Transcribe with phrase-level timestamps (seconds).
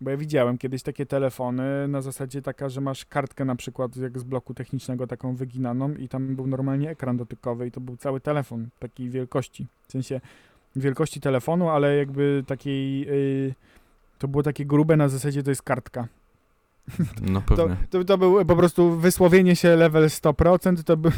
[0.00, 4.18] Bo ja widziałem kiedyś takie telefony na zasadzie taka, że masz kartkę na przykład jak
[4.18, 8.20] z bloku technicznego taką wyginaną i tam był normalnie ekran dotykowy i to był cały
[8.20, 9.66] telefon takiej wielkości.
[9.88, 10.20] W sensie
[10.76, 13.00] wielkości telefonu, ale jakby takiej...
[13.00, 13.54] Yy,
[14.18, 16.08] to było takie grube na zasadzie to jest kartka.
[17.22, 17.76] No To, pewnie.
[17.90, 21.10] to, to był po prostu wysłowienie się level 100%, to był...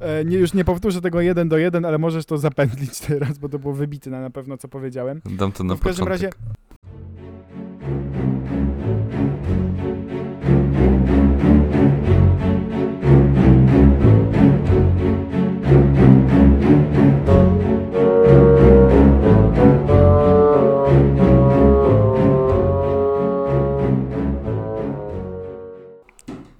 [0.00, 3.48] E, nie, już nie powtórzę tego jeden do jeden, ale możesz to zapętlić teraz, bo
[3.48, 5.20] to było wybite na, na pewno, co powiedziałem.
[5.24, 6.32] Dam to na No w każdym początek.
[6.34, 6.54] razie-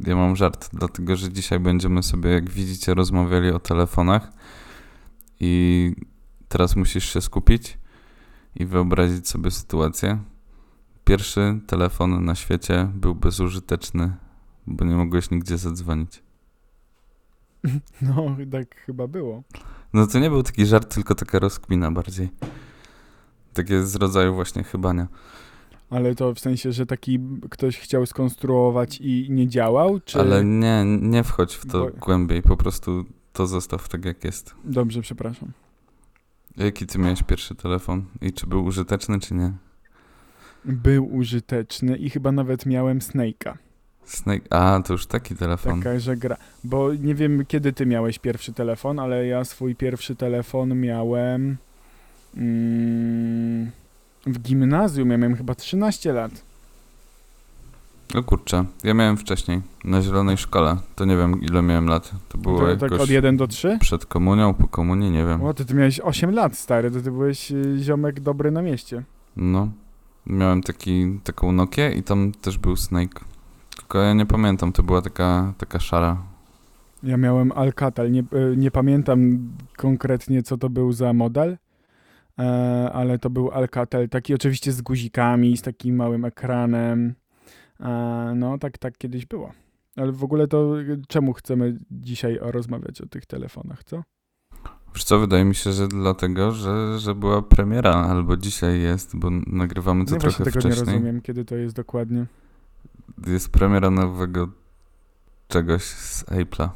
[0.06, 4.32] Ja mam żart, dlatego że dzisiaj będziemy sobie, jak widzicie, rozmawiali o telefonach
[5.40, 5.92] i
[6.48, 7.78] teraz musisz się skupić
[8.56, 10.18] i wyobrazić sobie sytuację.
[11.04, 14.12] Pierwszy telefon na świecie był bezużyteczny,
[14.66, 16.22] bo nie mogłeś nigdzie zadzwonić.
[18.02, 19.42] No, tak chyba było.
[19.92, 22.30] No to nie był taki żart, tylko taka rozkmina bardziej.
[23.52, 25.08] Takie z rodzaju właśnie chybania.
[25.94, 27.18] Ale to w sensie, że taki
[27.50, 30.20] ktoś chciał skonstruować i nie działał, czy...
[30.20, 34.54] Ale nie, nie wchodź w to Bo- głębiej, po prostu to zostaw tak jak jest.
[34.64, 35.52] Dobrze, przepraszam.
[36.56, 39.52] Jaki ty miałeś pierwszy telefon i czy był użyteczny, czy nie?
[40.64, 43.54] Był użyteczny i chyba nawet miałem Snake'a.
[44.04, 45.78] Snake, a to już taki telefon.
[45.82, 46.36] Taka, że gra.
[46.64, 51.56] Bo nie wiem, kiedy ty miałeś pierwszy telefon, ale ja swój pierwszy telefon miałem
[52.36, 53.70] mm,
[54.26, 55.10] w gimnazjum.
[55.10, 56.42] Ja miałem chyba 13 lat.
[58.14, 60.76] O kurczę, ja miałem wcześniej, na zielonej szkole.
[60.96, 62.10] To nie wiem ile miałem lat.
[62.28, 63.78] To było To, jakoś tak od 1 do 3?
[63.80, 65.42] przed komunią, po komunii, nie wiem.
[65.42, 66.90] O, to ty miałeś 8 lat, stary.
[66.90, 69.02] To ty byłeś y, ziomek dobry na mieście.
[69.36, 69.68] No,
[70.26, 73.20] miałem taki, taką Nokię i tam też był Snake.
[73.76, 76.16] Tylko ja nie pamiętam, to była taka, taka szara.
[77.02, 78.12] Ja miałem Alcatel.
[78.12, 79.38] Nie, y, nie pamiętam
[79.76, 81.56] konkretnie, co to był za model,
[82.92, 84.08] ale to był Alcatel.
[84.08, 87.14] Taki oczywiście z guzikami, z takim małym ekranem.
[87.80, 89.52] E, no, tak, tak kiedyś było.
[89.96, 94.02] Ale w ogóle to y, czemu chcemy dzisiaj rozmawiać o tych telefonach, co?
[94.94, 99.30] Wiesz co, wydaje mi się, że dlatego, że, że była premiera, albo dzisiaj jest, bo
[99.46, 100.94] nagrywamy to ja trochę tego nie wcześniej.
[100.94, 102.26] rozumiem, kiedy to jest dokładnie.
[103.26, 104.48] Jest premiera nowego
[105.48, 106.68] czegoś z Apple'a.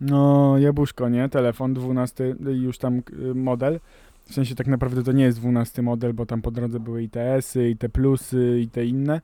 [0.00, 1.28] No, jabłuszko, nie?
[1.28, 3.80] Telefon 12, już tam y, model.
[4.30, 7.08] W sensie tak naprawdę to nie jest 12 model, bo tam po drodze były i
[7.08, 9.20] te S-y, i te plusy, i te inne.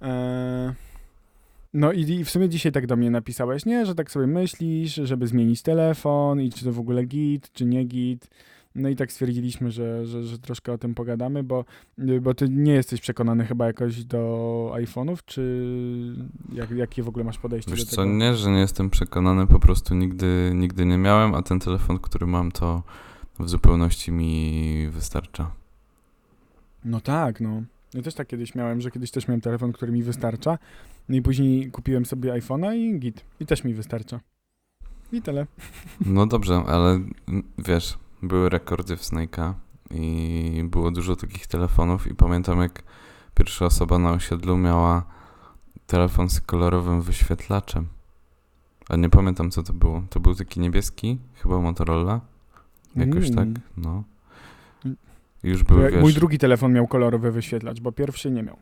[0.00, 0.72] Eee,
[1.74, 3.86] no i, w sumie dzisiaj tak do mnie napisałeś, nie?
[3.86, 7.84] Że tak sobie myślisz, żeby zmienić telefon i czy to w ogóle git, czy nie
[7.84, 8.28] git.
[8.74, 11.64] No i tak stwierdziliśmy, że, że, że troszkę o tym pogadamy, bo,
[12.20, 15.66] bo ty nie jesteś przekonany chyba jakoś do iPhone'ów, czy
[16.52, 18.14] jak, jakie w ogóle masz podejście Wiesz do co, tego?
[18.14, 22.26] nie, że nie jestem przekonany, po prostu nigdy, nigdy nie miałem, a ten telefon, który
[22.26, 22.82] mam, to
[23.38, 25.50] w zupełności mi wystarcza.
[26.84, 27.62] No tak, no.
[27.94, 30.58] Ja też tak kiedyś miałem, że kiedyś też miałem telefon, który mi wystarcza.
[31.08, 33.24] No i później kupiłem sobie iPhone'a i git.
[33.40, 34.20] I też mi wystarcza.
[35.12, 35.46] I tyle.
[36.06, 39.54] No dobrze, ale mm, wiesz, były rekordy w Snake'a
[39.90, 42.82] i było dużo takich telefonów i pamiętam jak
[43.34, 45.04] pierwsza osoba na osiedlu miała
[45.86, 47.86] telefon z kolorowym wyświetlaczem.
[48.88, 50.02] A nie pamiętam co to było.
[50.10, 52.20] To był taki niebieski, chyba Motorola.
[52.96, 53.54] Jakoś Mm.
[53.54, 54.04] tak, no.
[54.84, 54.96] Mm.
[55.42, 58.56] Już były, wiesz, Mój drugi telefon miał kolorowy wyświetlacz, bo pierwszy nie miał.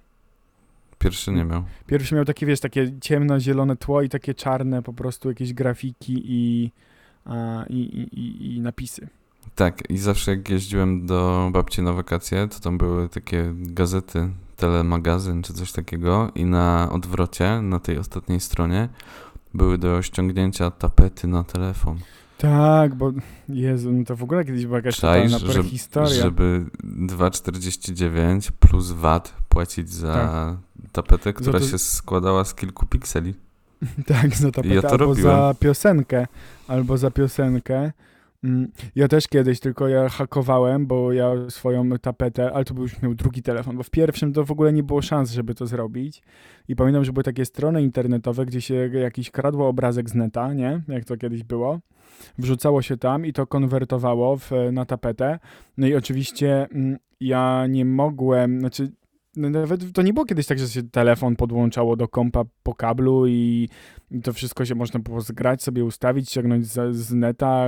[0.98, 1.64] pierwszy nie miał.
[1.86, 6.70] Pierwszy miał takie, wiesz, takie ciemno-zielone tło i takie czarne po prostu jakieś grafiki i,
[7.24, 9.08] a, i, i, i napisy.
[9.54, 15.42] Tak, i zawsze jak jeździłem do babci na wakacje, to tam były takie gazety, telemagazyn
[15.42, 18.88] czy coś takiego i na odwrocie, na tej ostatniej stronie
[19.54, 21.98] były do ściągnięcia tapety na telefon.
[22.40, 23.12] Tak, bo
[23.48, 26.08] Jezu, no to w ogóle kiedyś była jakaś Czaisz, totalna prehistoria.
[26.22, 30.56] Żeby 2,49 plus VAT płacić za Tak.
[30.92, 33.34] tapetę, która to- się składała z kilku pikseli.
[34.06, 35.36] Tak, za tapetę, Ja to albo robiłem.
[35.36, 36.26] za piosenkę,
[36.68, 37.92] albo za piosenkę.
[38.44, 43.02] Mm, Ja też kiedyś, tylko ja hakowałem, bo ja swoją tapetę, ale to był już
[43.02, 46.22] miał drugi telefon, bo w pierwszym to w ogóle nie było szans, żeby to zrobić.
[46.68, 50.82] I pamiętam, że były takie strony internetowe, gdzie się jakiś kradło obrazek z neta, nie?
[50.88, 51.80] Jak to kiedyś było.
[52.38, 55.38] Wrzucało się tam i to konwertowało w, na tapetę.
[55.76, 58.92] No i oczywiście mm, ja nie mogłem, znaczy
[59.36, 63.26] no nawet to nie było kiedyś tak, że się telefon podłączało do kompa po kablu
[63.26, 63.68] i,
[64.22, 67.66] to wszystko się można było zgrać, sobie ustawić, ściągnąć z, z neta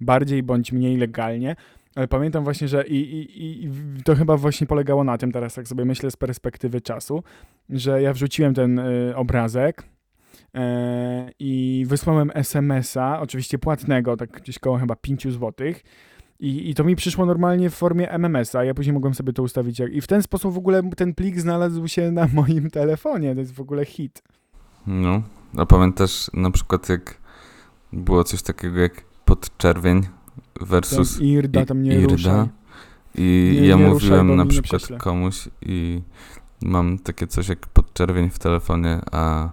[0.00, 1.56] bardziej bądź mniej legalnie,
[1.94, 3.70] Ale pamiętam właśnie, że i, i, i-
[4.04, 7.22] to chyba właśnie polegało na tym teraz, jak sobie myślę z perspektywy czasu,
[7.70, 9.95] że ja wrzuciłem ten y, obrazek e,
[11.38, 15.82] i wysłałem SMS-a, oczywiście płatnego, tak gdzieś koło chyba 5 złotych.
[16.40, 19.80] I, I to mi przyszło normalnie w formie MMS-a, ja później mogłem sobie to ustawić.
[19.92, 23.54] I w ten sposób w ogóle ten plik znalazł się na moim telefonie, to jest
[23.54, 24.22] w ogóle hit.
[24.86, 25.22] No,
[25.56, 27.18] a pamiętasz na przykład jak
[27.92, 30.02] było coś takiego jak podczerwień
[30.60, 32.12] versus Ten Irda tam nie Irda.
[32.12, 32.46] ruszaj.
[33.14, 36.02] i Nie- ja nie ruszaj, mówiłem bo na przykład komuś i
[36.62, 39.50] mam takie coś jak podczerwień w telefonie, a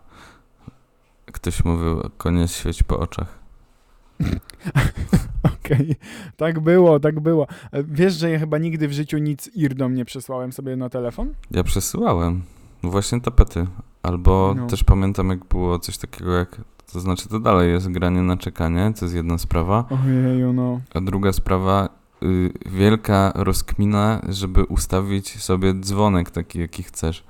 [1.33, 3.39] ktoś mówił koniec świeć po oczach.
[5.43, 5.95] Okej,
[6.37, 7.47] tak było, tak było.
[7.73, 11.33] Wiesz, że ja chyba nigdy w życiu nic Irdą nie przesłałem sobie na telefon?
[11.51, 12.41] Ja przesyłałem
[12.83, 13.67] właśnie tapety.
[14.03, 14.67] Albo No.
[14.67, 16.61] też pamiętam jak było coś takiego jak,
[16.93, 20.79] to znaczy to dalej jest granie na czekanie, to jest jedna sprawa, Ojeju, no.
[20.93, 21.89] a druga sprawa
[22.23, 27.23] y, wielka rozkmina, żeby ustawić sobie dzwonek taki jaki chcesz.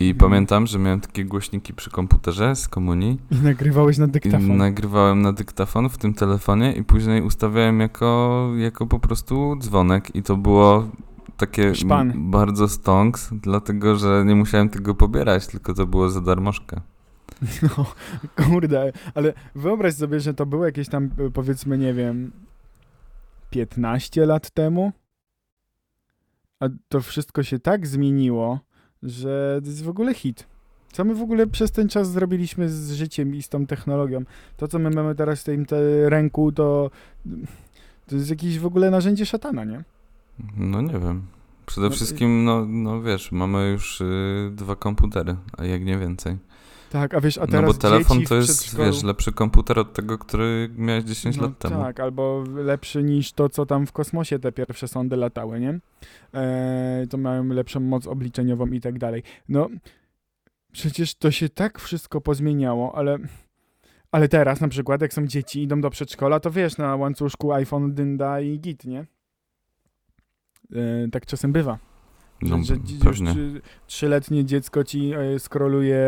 [0.00, 0.18] I Mhm.
[0.30, 4.56] pamiętam, że miałem takie głośniki przy komputerze z komunii I nagrywałeś na i dyktafon.
[4.56, 10.22] nagrywałem na dyktafon w tym telefonie i później ustawiałem jako, jako po prostu dzwonek i
[10.22, 10.88] to było
[11.36, 12.30] takie Szpan.
[12.30, 16.80] bardzo stonks, dlatego że nie musiałem tego pobierać, tylko to było za darmożkę.
[17.62, 17.86] No,
[18.36, 22.32] kurde, ale wyobraź sobie, że to było jakieś tam, e, powiedzmy, nie wiem,
[23.50, 24.92] 15 lat temu,
[26.60, 28.58] a to wszystko się tak zmieniło,
[29.04, 30.46] że to jest w ogóle hit.
[30.92, 34.24] Co my w ogóle przez ten czas zrobiliśmy z życiem i z tą technologią?
[34.56, 36.90] To, co my mamy teraz w tym te ręku, to,
[38.06, 39.84] to jest jakieś w ogóle narzędzie szatana, nie?
[40.56, 41.22] No nie wiem.
[41.66, 45.98] Przede No i- wszystkim, no, no wiesz, mamy już y, dwa komputery, a jak nie
[45.98, 46.36] więcej.
[46.94, 50.18] Tak, a wiesz, a No teraz bo telefon to jest, wiesz, lepszy komputer od tego,
[50.18, 51.82] który miałeś 10 no, lat temu.
[51.82, 55.80] Tak, albo lepszy niż to, co tam w kosmosie te pierwsze sondy latały, nie?
[56.34, 59.22] E, to mają lepszą moc obliczeniową i tak dalej.
[59.48, 59.68] No,
[60.72, 63.18] przecież to się tak wszystko pozmieniało, ale...
[64.12, 67.94] Ale teraz na przykład, jak są dzieci, idą do przedszkola, to wiesz, na łańcuszku iPhone,
[67.94, 69.06] dynda i git, nie?
[70.72, 71.78] E, tak czasem bywa.
[72.42, 73.20] No, że, już
[73.86, 75.98] trzyletnie dziecko ci e, skroluje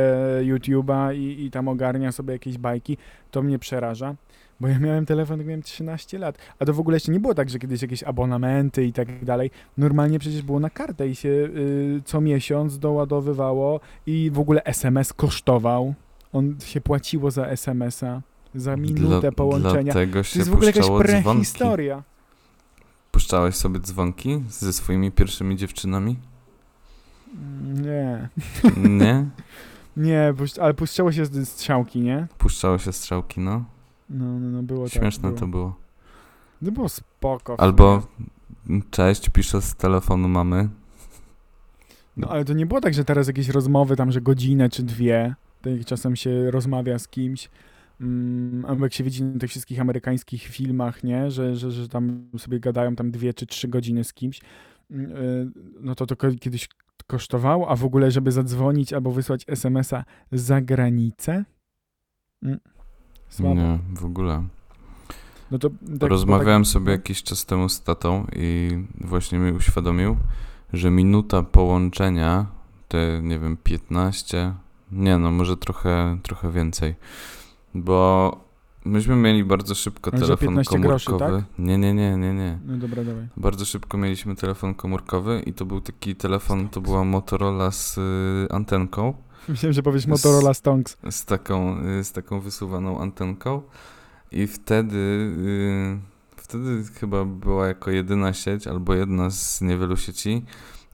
[0.43, 2.97] YouTube'a i, i tam ogarnia sobie jakieś bajki,
[3.31, 4.15] to mnie przeraża.
[4.61, 6.39] Bo ja miałem telefon, jak miałem 13 lat.
[6.59, 9.51] A to w ogóle jeszcze nie było tak, że kiedyś jakieś abonamenty i tak dalej.
[9.79, 15.13] Normalnie przecież było na kartę i się y, co miesiąc doładowywało i w ogóle SMS
[15.13, 15.95] kosztował.
[16.33, 18.23] On się płaciło za SMS-a,
[18.55, 19.93] za minutę Dla- połączenia.
[19.93, 21.47] Dlatego To jest w ogóle jakaś puszczało dzwonki.
[23.17, 26.17] Puszczałeś sobie dzwonki ze swoimi pierwszymi dziewczynami?
[27.75, 28.29] Nie.
[28.77, 29.27] Nie?
[30.07, 32.27] Nie, ale puszczało się z strzałki, nie?
[32.39, 33.65] Puszczało się strzałki, no.
[34.11, 35.41] No, no, no było Śmieszne tak.
[35.41, 35.65] to było.
[35.65, 35.77] było.
[36.63, 37.61] No było spoko.
[37.61, 38.03] Albo
[38.91, 40.69] cześć, piszę z telefonu mamy.
[42.17, 45.35] No ale to nie było tak, że teraz jakieś rozmowy tam, że godzinę czy dwie,
[45.63, 47.51] tak jak czasem się rozmawia z kimś,
[48.01, 52.61] mm, jak się widzi na tych wszystkich amerykańskich filmach, nie, że, że, że tam sobie
[52.61, 54.41] gadają tam dwie czy trzy godziny z kimś,
[54.91, 55.51] mm, y,
[55.81, 56.69] no to to kiedyś
[57.07, 61.45] kosztowało, a w ogóle, żeby zadzwonić albo wysłać SMS-a za granicę?
[62.43, 62.59] Mm,
[63.29, 63.55] Słabo.
[63.55, 64.45] Nie, w ogóle.
[65.51, 65.71] No to,
[66.01, 68.71] tak, Rozmawiałem tak, sobie jakiś czas temu z tatą i
[69.01, 70.17] właśnie mi uświadomił,
[70.73, 72.47] że minuta połączenia,
[72.89, 74.55] te nie wiem, 15,
[74.93, 76.95] nie no, może trochę, trochę więcej,
[77.85, 78.37] bo
[78.85, 81.45] myśmy mieli bardzo szybko Ale telefon 15 groszy, komórkowy.
[81.59, 82.59] Nie, nie, nie, nie, nie.
[82.67, 83.29] No dobra, dawaj.
[83.37, 88.53] Bardzo szybko mieliśmy telefon komórkowy i to był taki telefon, to była Motorola z y,
[88.55, 89.15] antenką,
[89.49, 90.97] Myślałem, że powiesz Motorola Stonks.
[91.11, 93.63] z taką, y, z taką wysuwaną antenką
[94.33, 95.99] i wtedy, y,
[96.37, 100.45] wtedy chyba była jako jedyna sieć albo jedna z niewielu sieci,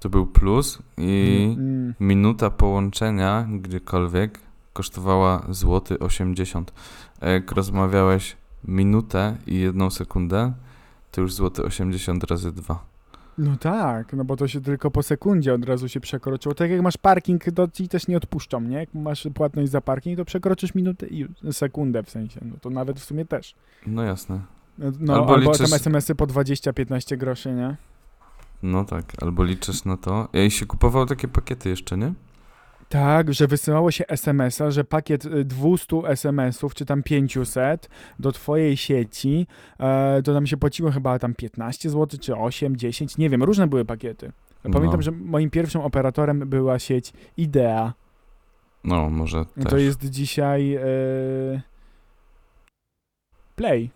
[0.00, 1.94] to był plus i Mm.
[2.00, 4.38] minuta połączenia gdziekolwiek
[4.72, 6.72] kosztowała złoty 80.
[7.20, 10.52] A jak rozmawiałeś minutę i jedną sekundę,
[11.10, 12.84] to już złoty 80 razy dwa.
[13.38, 16.54] No tak, no bo to się tylko po sekundzie od razu się przekroczyło.
[16.54, 18.76] Tak jak masz parking, to ci też nie odpuszczą, nie?
[18.76, 23.00] Jak masz płatność za parking, to przekroczysz minutę i sekundę w sensie, no to nawet
[23.00, 23.54] w sumie też.
[23.86, 24.40] No jasne.
[24.78, 27.76] No, no Albo albo, liczysz- tam SMS-y po 20-15 groszy, nie?
[28.62, 30.28] No tak, albo liczysz na to.
[30.32, 32.12] Ja i się kupował takie pakiety jeszcze, nie?
[32.92, 38.76] Tak, że wysyłało się SMS-a, że pakiet y, 200 SMS-ów, czy tam 500 do twojej
[38.76, 39.46] sieci,
[39.80, 43.66] e, to tam się płaciło chyba tam 15 zł, czy 8, 10, nie wiem, różne
[43.66, 44.32] były pakiety.
[44.62, 45.02] Pamiętam, No.
[45.02, 47.92] że moim pierwszym operatorem była sieć Idea.
[48.84, 49.64] No, może też.
[49.64, 50.80] To jest dzisiaj e,
[53.56, 53.90] Play.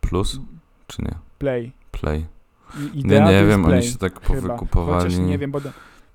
[0.00, 0.40] Plus,
[0.86, 1.14] czy nie?
[1.38, 1.72] Play.
[1.90, 2.26] Play.
[2.78, 5.04] I, Nie, Idea nie to wiem, jest oni Play, się tak powykupowali.
[5.04, 5.60] Chociaż nie wiem, bo...
[5.60, 5.70] do-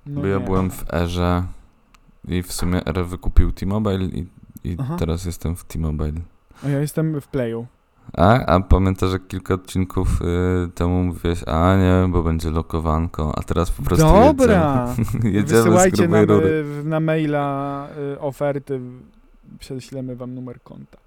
[0.06, 0.46] No bo ja nie.
[0.46, 1.44] byłem w erze
[2.28, 4.28] i w sumie erę wykupił T-Mobile i,
[4.64, 4.96] i Aha.
[5.00, 6.22] teraz jestem w T-Mobile.
[6.66, 7.66] A ja jestem w Playu.
[8.14, 13.44] A, a pamiętasz, że kilka odcinków y, temu mówiłeś, a nie, bo będzie lokowanko, a
[13.44, 14.96] teraz po prostu Dobra!
[14.98, 16.66] jedziemy, jedziemy z Wysyłajcie grubej nam rury.
[16.82, 18.80] y, na maila y, oferty,
[19.60, 20.98] prześlemy wam numer konta.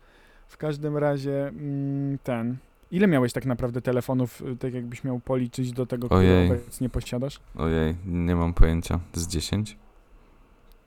[0.49, 2.57] W każdym razie mm, ten...
[2.91, 6.51] Ile miałeś tak naprawdę telefonów, y, tak jakbyś miał policzyć do tego, który Ojej.
[6.51, 7.41] obecnie posiadasz?
[7.57, 9.01] Ojej, nie mam pojęcia.
[9.13, 9.77] Z 10?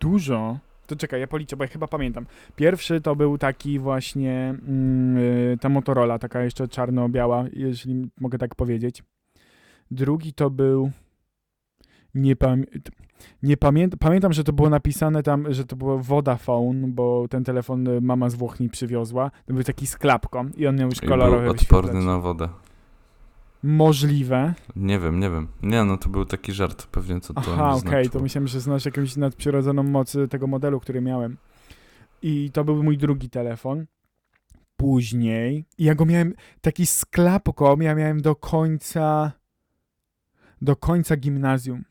[0.03, 0.57] Dużo.
[0.87, 2.25] To czekaj, ja policzę, bo ja chyba pamiętam.
[2.55, 8.55] Pierwszy to był taki właśnie mm, y, ta Motorola, taka jeszcze czarno-biała, jeśli mogę tak
[8.55, 9.03] powiedzieć.
[9.91, 10.91] Drugi to był.
[12.15, 12.65] Nie, pamię
[13.43, 13.99] nie pamiętam.
[13.99, 18.35] Pamiętam, że to było napisane tam, że to było Vodafone, bo ten telefon mama z
[18.35, 19.31] Włoch mi przywiozła.
[19.45, 22.49] To był taki z klapką i on miał już I kolorowy był odporny na wodę.
[23.63, 24.53] Możliwe.
[24.75, 25.47] Nie wiem, nie wiem.
[25.61, 28.13] Nie, no to był taki żart pewnie, co to Aha, okej, znaczyło.
[28.13, 31.37] to myślałem, że znasz jakąś nadprzyrodzoną moc tego modelu, który miałem.
[32.21, 33.85] I to był mój drugi telefon.
[34.77, 39.31] Później, i ja go miałem taki z klapką, ja miałem do końca,
[40.61, 41.83] do końca gimnazjum.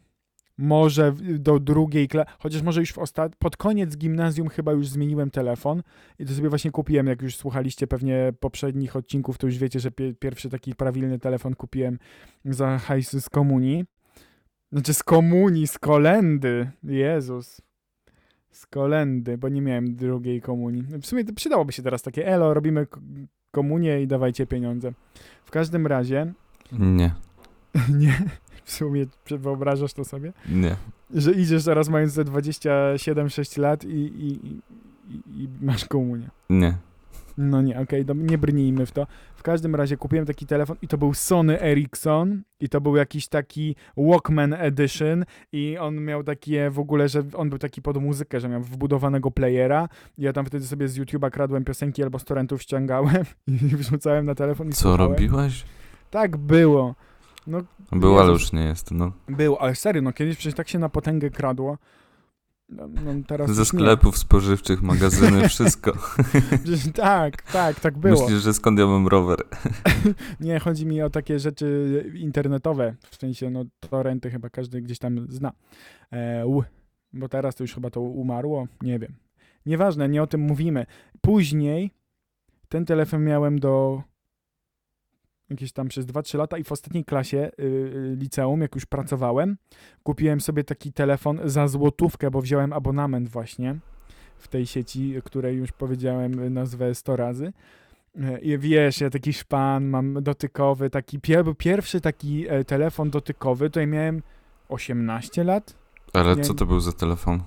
[0.62, 3.37] Może do drugiej klasy, chociaż może już w ostat...
[3.37, 5.83] pod koniec gimnazjum chyba już zmieniłem telefon
[6.19, 9.90] i to sobie właśnie kupiłem, jak już słuchaliście pewnie poprzednich odcinków, to już wiecie, że
[9.90, 11.99] pie pierwszy taki prawilny telefon kupiłem
[12.45, 13.85] za hajs z komunii.
[14.73, 16.71] Znaczy z komunii, z kolendy.
[16.85, 17.61] Jezus.
[18.50, 20.83] Z kolendy, bo nie miałem drugiej komunii.
[20.83, 22.87] W sumie to przydałoby się teraz takie elo, robimy
[23.50, 24.92] komunię i dawajcie pieniądze.
[25.45, 26.33] W każdym razie,
[26.73, 27.14] Nie,
[28.00, 28.19] nie,
[28.64, 30.33] w sumie czy wyobrażasz to sobie?
[30.49, 30.76] nie.
[31.14, 36.28] Że idziesz zaraz mając ze 27-6 lat i, i, i, i, masz komunię.
[36.50, 36.75] Nie.
[37.38, 39.07] No nie, okej, okay, nie brnijmy w to.
[39.37, 43.28] W każdym razie kupiłem taki telefon i to był Sony Ericsson i to był jakiś
[43.28, 48.40] taki Walkman Edition i on miał takie w ogóle, że on był taki pod muzykę,
[48.40, 49.88] że miał wbudowanego playera.
[50.19, 53.25] Ja tam wtedy sobie z YouTube'a kradłem piosenki albo z torrentów ściągałem
[53.73, 55.12] i wrzucałem na telefon i Co słuchałem.
[55.12, 55.64] robiłeś?
[56.11, 56.95] Tak było.
[57.46, 59.12] No Był, ale już nie jest, no.
[59.28, 61.78] było, ale serio, no kiedyś przecież tak się na potęgę kradło.
[62.68, 62.88] No,
[63.38, 63.64] no Ze nie.
[63.64, 65.92] sklepów spożywczych, magazyny, wszystko.
[66.94, 68.20] Tak, tak, tak było.
[68.22, 69.38] Myślisz, że skąd ja mam rower?
[70.40, 75.26] Nie, chodzi mi o takie rzeczy internetowe, w sensie, no, torrenty chyba każdy gdzieś tam
[75.28, 75.52] zna.
[76.11, 76.62] E, u,
[77.12, 79.14] bo teraz to już chyba to umarło, nie wiem.
[79.66, 80.87] Nieważne, nie o tym mówimy.
[81.20, 81.90] Później
[82.68, 84.02] ten telefon miałem do
[85.50, 89.56] jakieś tam przez 2-3 lata i w ostatniej klasie y, y, liceum, jak już pracowałem,
[90.02, 93.78] kupiłem sobie taki telefon za złotówkę, bo wziąłem abonament właśnie
[94.38, 97.52] w tej sieci, której już powiedziałem y, nazwę 100 razy.
[98.20, 103.70] E, I wiesz, ja taki szpan mam dotykowy, taki pier pierwszy taki e, telefon dotykowy,
[103.70, 104.22] to ja miałem
[104.68, 105.75] 18 lat.
[106.12, 106.42] Ale Nie.
[106.42, 107.42] co to był za telefon?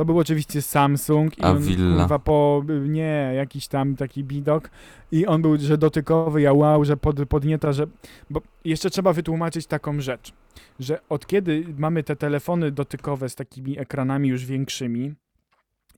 [0.00, 1.98] To był oczywiście Samsung i A on, Villa?
[1.98, 4.70] kurwa po, nie, jakiś tam taki bidok
[5.12, 7.86] i on był, że dotykowy, ja wow, że pod, podnieta, że,
[8.30, 10.32] bo jeszcze trzeba wytłumaczyć taką rzecz,
[10.78, 15.14] że od kiedy mamy te telefony dotykowe z takimi ekranami już większymi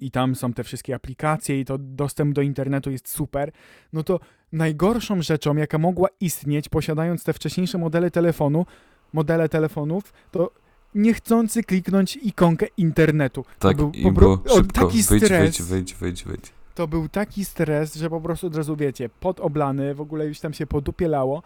[0.01, 3.53] i tam są te wszystkie aplikacje i to dostęp do internetu jest super,
[3.93, 4.21] no to
[4.53, 8.67] najgorszą rzeczą, jaka mogła istnieć, posiadając te wcześniejsze modele telefonu,
[9.13, 10.62] modele telefonów, to
[10.95, 13.45] niechcący kliknąć ikonkę internetu.
[13.59, 15.31] Tak, był i było o, szybko, taki stres.
[15.31, 16.53] wyjdź, wyjdź, wyjdź, wyjdź.
[16.75, 20.41] To był taki stres, że po prostu od razu wiecie, pot oblany, w ogóle już
[20.41, 21.43] tam się podupielało,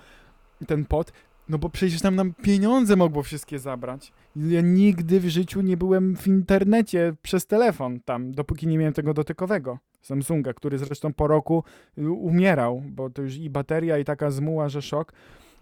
[0.67, 1.13] ten pot,
[1.49, 4.13] no bo przecież tam nam pieniądze mogło wszystkie zabrać.
[4.37, 9.15] Ja nigdy w życiu nie byłem w internecie przez telefon tam, dopóki nie miałem tego
[9.15, 11.65] dotykowego Samsunga, który zresztą po roku
[11.99, 15.13] y, umierał, bo to już i bateria i taka zmuła, że szok.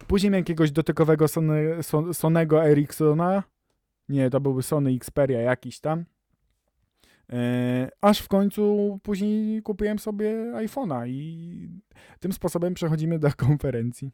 [0.06, 3.42] Później miałem jakiegoś dotykowego Sony, Son, Sonego Ericssona,
[4.08, 6.04] nie, to byłby Sony Xperia jakiś tam.
[7.32, 11.68] E, aż w końcu później kupiłem sobie iPhone'a i
[12.20, 14.10] tym sposobem przechodzimy do konferencji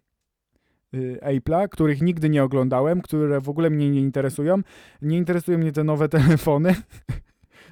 [0.94, 4.60] y, Apple'a, których nigdy nie oglądałem, które w ogóle mnie nie interesują.
[5.02, 6.74] Nie interesują mnie te nowe telefony,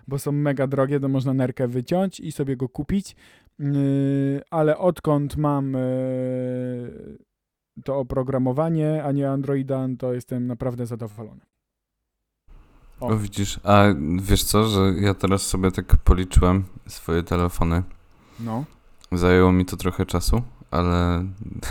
[0.09, 3.17] bo są mega drogie, to można nerkę wyciąć i sobie go kupić.
[3.59, 5.77] Yy, ale odkąd mam
[7.85, 11.41] to oprogramowanie, a nie Androida, to jestem naprawdę zadowolony.
[13.01, 13.17] O.
[13.17, 13.85] Widzisz, a
[14.17, 17.83] wiesz co, że ja teraz sobie tak policzyłem swoje telefony.
[18.41, 18.65] No.
[19.13, 21.25] Zajęło mi to trochę czasu, ale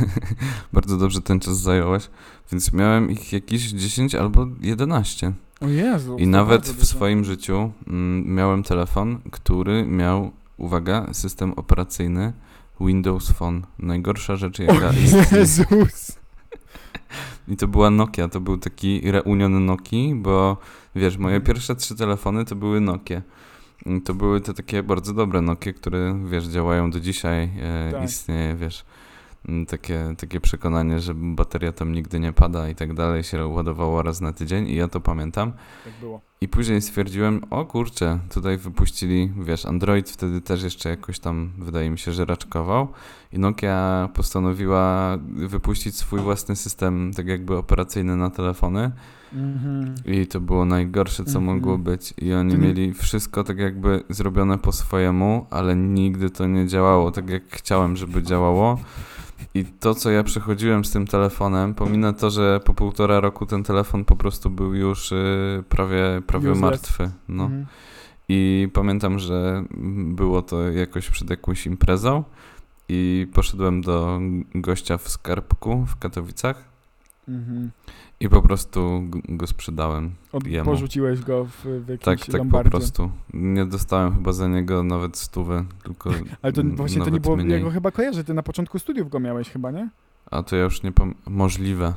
[0.73, 2.09] bardzo dobrze ten czas zająłeś,
[2.51, 5.33] więc miałem ich jakieś 10 albo 11.
[5.61, 6.17] O Jezu.
[6.17, 12.33] I nawet w swoim życiu mm, miałem telefon, który miał, uwaga, system operacyjny
[12.81, 13.61] Windows Phone.
[13.79, 14.93] Najgorsza rzecz, jaka O.
[15.37, 16.17] Jezus.
[17.47, 20.57] I to była Nokia, to był taki reunion Nokii, bo
[20.95, 21.45] wiesz, moje Mhm.
[21.55, 23.21] pierwsze trzy telefony to były Nokie.
[24.05, 27.43] To były te takie bardzo dobre Nokie, które wiesz, działają do dzisiaj.
[27.61, 28.03] E, Tak.
[28.03, 28.85] Istnieje, wiesz,
[29.67, 34.21] takie, takie przekonanie, że bateria tam nigdy nie pada i tak dalej, się ładowało raz
[34.21, 35.51] na tydzień i ja to pamiętam.
[35.83, 36.21] Tak było.
[36.41, 41.89] I później stwierdziłem, o kurczę, tutaj wypuścili, wiesz, Android wtedy też jeszcze jakoś tam, wydaje
[41.89, 42.87] mi się, że raczkował.
[43.33, 48.91] I Nokia postanowiła wypuścić swój własny system, tak jakby operacyjny na telefony.
[49.33, 49.95] Mhm.
[50.05, 51.45] I to było najgorsze, co Mhm.
[51.55, 52.13] mogło być.
[52.17, 57.11] I oni nie- mieli wszystko tak jakby zrobione po swojemu, ale nigdy to nie działało
[57.11, 58.79] tak, jak chciałem, żeby działało.
[59.53, 63.63] I to, co ja przechodziłem z tym telefonem, pomimo to, że po półtora roku ten
[63.63, 66.61] telefon po prostu był już y, prawie, prawie Useless.
[66.61, 67.11] martwy.
[67.29, 67.43] No.
[67.43, 67.65] Mhm.
[68.29, 69.63] I pamiętam, że
[69.95, 72.23] było to jakoś przed jakąś imprezą
[72.89, 74.19] i poszedłem do
[74.55, 76.76] gościa w skarbku w Katowicach
[77.27, 77.71] Mhm.
[78.19, 80.11] i po prostu go sprzedałem.
[80.31, 80.65] Od, Jemu.
[80.71, 82.69] porzuciłeś go w, w jakimś Tak, tak po lombardzie.
[82.71, 83.11] prostu.
[83.33, 86.09] Nie dostałem chyba za niego nawet stówy, tylko
[86.41, 87.51] Ale to właśnie to nie było, mniej.
[87.59, 89.89] ja go chyba kojarzę, ty na początku studiów go miałeś chyba, nie?
[90.31, 90.91] A to ja już nie.
[91.27, 91.93] Możliwe.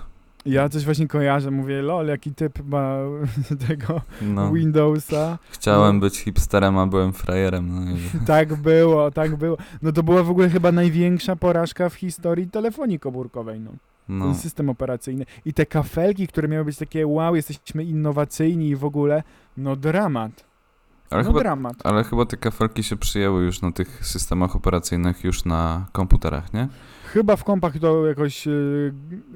[0.47, 2.97] Ja coś właśnie kojarzę, mówię, lol, jaki typ ma
[3.69, 4.53] tego No.
[4.53, 5.39] Windowsa.
[5.51, 6.01] Chciałem no.
[6.01, 7.69] być hipsterem, a byłem frajerem.
[7.75, 7.97] No i...
[8.27, 9.57] Tak było, tak było.
[9.83, 13.71] No to była w ogóle chyba największa porażka w historii telefonii komórkowej, no.
[14.11, 14.25] No.
[14.25, 15.27] Ten system operacyjny.
[15.45, 19.23] I te kafelki, które miały być takie, wow, jesteśmy innowacyjni i w ogóle,
[19.57, 20.51] no dramat.
[21.11, 21.77] Ale, no chyba, dramat.
[21.85, 26.69] ale chyba te kafelki się przyjęły już na tych systemach operacyjnych, już na komputerach, nie?
[27.05, 28.51] Chyba w kompach to jakoś y,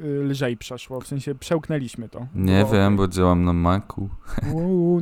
[0.04, 2.26] y, lżej przeszło, w sensie przełknęliśmy to.
[2.35, 4.09] Nie Było wiem, bo działam na Macu.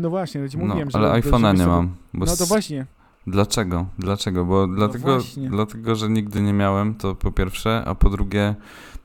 [0.01, 0.99] No właśnie, to ci No, mówiłem, że...
[0.99, 1.95] ale iPhone'a nie mam.
[2.15, 2.87] Bo No to właśnie.
[3.27, 3.87] Dlaczego?
[3.99, 4.45] Dlaczego?
[4.45, 5.51] Bo dlatego, właśnie.
[5.51, 8.55] dlatego, że nigdy nie miałem, to po pierwsze, a po drugie,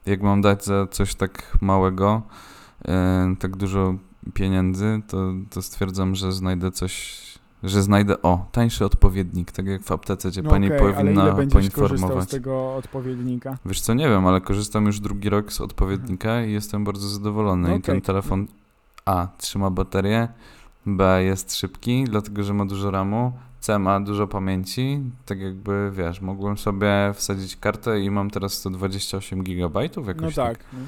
[0.05, 2.21] jak mam dać za coś tak małego,
[2.87, 3.95] e, tak dużo
[4.33, 7.21] pieniędzy, to, to stwierdzam, że znajdę coś,
[7.63, 11.31] że znajdę, o, tańszy odpowiednik, tak jak w aptece cię No pani ale ile powinna
[11.31, 12.29] będziesz korzystał poinformować.
[12.29, 13.57] z tego odpowiednika?
[13.65, 17.69] Wiesz co, nie wiem, ale korzystam już drugi rok z odpowiednika i jestem bardzo zadowolony.
[17.69, 18.47] No I ten telefon
[19.05, 20.27] A trzyma baterię,
[20.87, 25.01] B jest szybki, dlatego że ma dużo RAMu, C ma dużo pamięci.
[25.25, 30.59] Tak jakby wiesz, mogłem sobie wsadzić kartę i mam teraz 128 GB jakoś No tak.
[30.73, 30.79] no.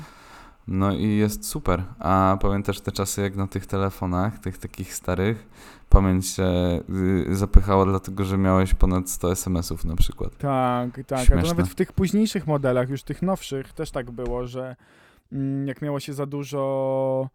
[0.68, 1.84] No i jest super.
[2.00, 5.48] A pamiętasz te czasy, jak na tych telefonach, tych takich starych,
[5.90, 6.44] pamięć się
[7.30, 10.38] y, zapychała, dlatego że miałeś ponad 100 SMS-ów na przykład.
[10.38, 11.12] Tak, tak.
[11.12, 11.50] A to Śmieszne.
[11.50, 14.76] nawet w tych późniejszych modelach, już tych nowszych, też tak było, że
[15.32, 17.30] mm, jak miało się za dużo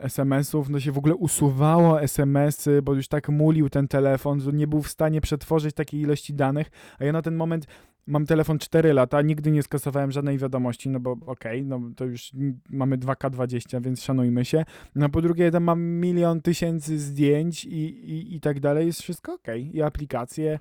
[0.00, 4.66] SMS-ów, no się w ogóle usuwało SMS-y, bo już tak mulił ten telefon, że nie
[4.66, 7.66] był w stanie przetworzyć takiej ilości danych, a ja na ten moment
[8.06, 12.32] mam telefon 4 lata, nigdy nie skasowałem żadnej wiadomości, no bo okej, no to już
[12.70, 14.64] mamy 2K20, więc szanujmy się.
[14.94, 17.70] No po drugie, tam mam milion tysięcy zdjęć i,
[18.10, 19.76] i, i tak dalej, jest wszystko okej.
[19.76, 20.58] I aplikacje,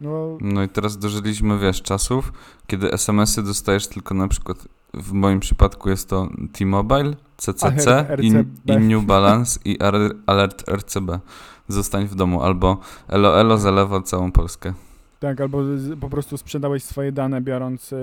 [0.00, 2.32] no No i teraz dożyliśmy, wiesz, czasów,
[2.66, 8.32] kiedy SMS-y dostajesz tylko na przykład, w moim przypadku jest to T-Mobile, CCC i,
[8.72, 9.78] i New Balance i
[10.26, 11.20] Alert RCB.
[11.68, 14.74] Zostań w domu, albo Elo Elo zalewa całą Polskę.
[15.20, 17.96] Tak, albo z, po prostu sprzedałeś swoje dane, biorąc, e,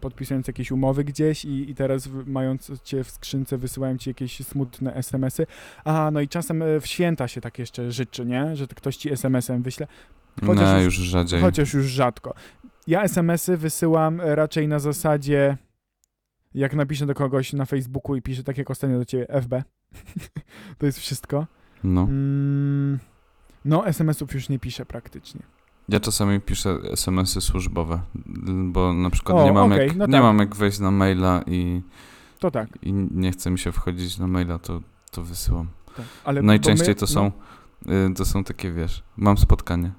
[0.00, 4.46] podpisując jakieś umowy gdzieś i, i teraz w, mając cię w skrzynce wysyłają ci jakieś
[4.46, 5.46] smutne SMS-y.
[5.84, 8.56] A, no i czasem e, w święta się tak jeszcze życzy, nie?
[8.56, 9.86] Że to ktoś ci SMS-em wyśle,
[10.46, 11.40] Chociaż Nie, już- rzadziej.
[11.40, 12.34] chociaż już rzadko.
[12.86, 15.56] Ja SMS-y wysyłam e, raczej na zasadzie,
[16.54, 19.52] jak napiszę do kogoś na Facebooku i piszę tak jak ostatnio do ciebie, FB.
[20.78, 21.46] to jest wszystko.
[21.84, 22.02] No.
[22.02, 22.98] Mm,
[23.64, 25.42] no, SMS-ów już nie piszę praktycznie.
[25.88, 28.00] Ja czasami piszę SMS-y służbowe,
[28.64, 30.22] bo na przykład O, nie, mam okej, jak, no nie tak.
[30.22, 31.82] mam jak wejść na maila i,
[32.38, 32.68] To tak.
[32.82, 35.68] i nie chce mi się wchodzić na maila, to, to wysyłam.
[35.96, 36.06] tak.
[36.24, 37.32] Ale Najczęściej my- to no, są, y,
[38.16, 39.92] to są takie, wiesz, mam spotkanie.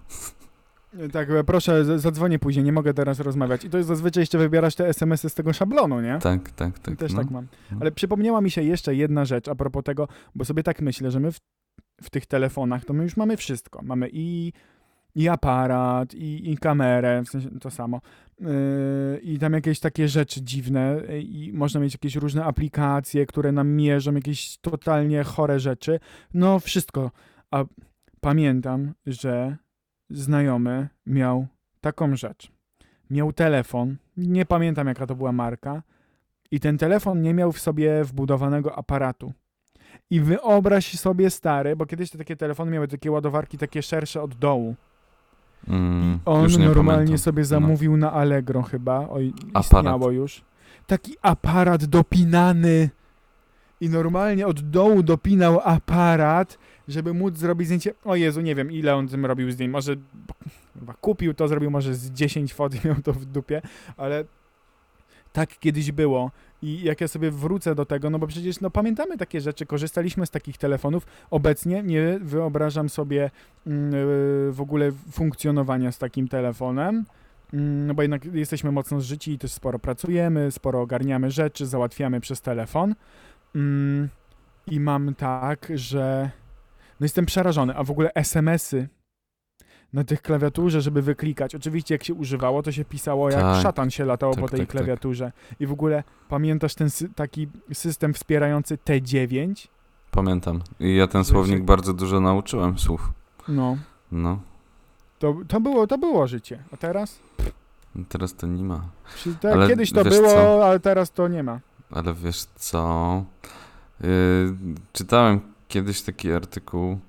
[1.12, 3.66] Tak, e, proszę, zadzwonię później, nie mogę teraz rozmawiać.
[3.66, 6.20] I to jest zazwyczaj jeszcze wybierasz te SMS-y z tego szablonu, nie?
[6.22, 6.96] Tak, tak, tak.
[6.96, 7.20] Też no.
[7.20, 7.48] tak mam.
[7.72, 7.78] No.
[7.82, 11.20] Ale przypomniała mi się jeszcze jedna rzecz a propos tego, bo sobie tak myślę, że
[11.20, 11.40] my w,
[12.02, 13.82] w tych telefonach to my już mamy wszystko.
[13.84, 14.54] Mamy i,
[15.16, 18.02] i aparat, i, i kamerę, w sensie to samo.
[18.40, 18.48] Yy,
[19.24, 23.70] I tam jakieś takie rzeczy dziwne, yy, i można mieć jakieś różne aplikacje, które nam
[23.70, 26.00] mierzą, jakieś totalnie chore rzeczy.
[26.34, 27.12] No, wszystko.
[27.52, 27.64] A
[28.22, 29.58] pamiętam, że
[30.10, 31.48] znajomy miał
[31.82, 32.52] taką rzecz.
[33.10, 35.84] Miał telefon, nie pamiętam jaka to była marka,
[36.52, 39.34] i ten telefon nie miał w sobie wbudowanego aparatu.
[40.10, 44.36] I wyobraź sobie stary, bo kiedyś te takie telefony miały takie ładowarki takie szersze od
[44.36, 44.76] dołu.
[45.68, 47.18] Mm, On już nie normalnie pamiętam.
[47.18, 47.46] sobie No.
[47.46, 49.64] zamówił na Allegro chyba, oj, Aparat.
[49.66, 50.44] istniało już.
[50.88, 52.90] taki aparat dopinany
[53.82, 56.58] i normalnie od dołu dopinał aparat,
[56.90, 57.94] żeby móc zrobić zdjęcie.
[58.06, 59.72] O Jezu, nie wiem ile on tym robił zdjęć.
[59.72, 59.96] Może
[61.02, 63.62] kupił to, zrobił może z 10 fot i miał to w dupie,
[63.98, 64.24] ale
[65.34, 66.32] tak kiedyś było.
[66.62, 70.26] I jak ja sobie wrócę do tego, no bo przecież no, pamiętamy takie rzeczy, korzystaliśmy
[70.26, 71.06] z takich telefonów.
[71.32, 73.32] Obecnie nie wyobrażam sobie
[73.66, 73.72] yy,
[74.52, 77.06] w ogóle funkcjonowania z takim telefonem.
[77.54, 82.22] Mm, No bo jednak jesteśmy mocno zżyci i też sporo pracujemy, sporo ogarniamy rzeczy, załatwiamy
[82.22, 82.96] przez telefon.
[83.56, 84.10] Mm,
[84.68, 86.32] I mam tak, że
[87.00, 88.88] no jestem przerażony, a w ogóle SMS-y
[89.94, 91.56] na tych klawiaturze, żeby wyklikać.
[91.56, 93.62] Oczywiście jak się używało, to się pisało jak Tak.
[93.64, 94.72] szatan się latało Tak, po tej tak, tak.
[94.78, 95.32] klawiaturze.
[95.60, 99.68] I w ogóle pamiętasz ten sy- taki system wspierający T9?
[100.12, 100.62] Pamiętam.
[100.80, 103.12] I ja ten słownik bardzo dużo nauczyłem słów.
[103.48, 103.78] No,
[104.12, 104.40] No.
[105.20, 106.64] to, to, było, to było życie.
[106.74, 107.20] A teraz?
[108.10, 108.82] Teraz to nie ma.
[109.42, 110.66] Te, Ale kiedyś to było, co?
[110.68, 111.60] ale teraz to nie ma.
[111.92, 113.24] Ale wiesz co?
[114.02, 114.08] Yy,
[114.94, 117.00] czytałem kiedyś taki artykuł,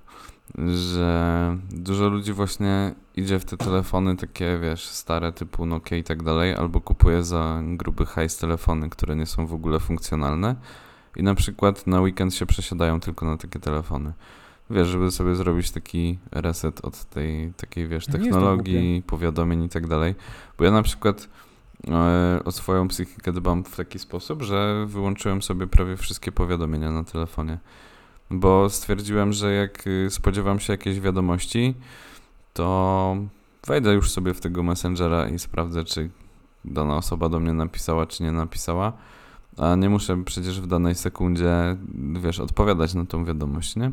[0.74, 6.22] że dużo ludzi właśnie idzie w te telefony takie, wiesz, stare typu Nokia i tak
[6.22, 10.56] dalej, albo kupuje za gruby hajs telefony, które nie są w ogóle funkcjonalne
[11.16, 14.12] i na przykład na weekend się przesiadają tylko na takie telefony.
[14.70, 20.14] Wiesz, żeby sobie zrobić taki reset od tej takiej, wiesz, technologii, powiadomień i tak dalej.
[20.58, 21.28] Bo ja na przykład
[21.88, 27.04] e, o swoją psychikę dbam w taki sposób, że wyłączyłem sobie prawie wszystkie powiadomienia na
[27.04, 27.58] telefonie.
[28.30, 31.74] Bo stwierdziłem, że jak y, spodziewam się jakiejś wiadomości,
[32.52, 33.16] to
[33.66, 36.10] wejdę już sobie w tego Messengera i sprawdzę, czy
[36.64, 38.92] dana osoba do mnie napisała, czy nie napisała.
[39.56, 41.76] A nie muszę przecież w danej sekundzie,
[42.22, 43.92] wiesz, odpowiadać na tą wiadomość, nie?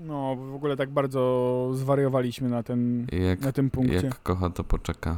[0.00, 3.94] No, w ogóle tak bardzo zwariowaliśmy na, ten, jak, na tym punkcie.
[3.94, 5.16] jak kocha, to poczeka.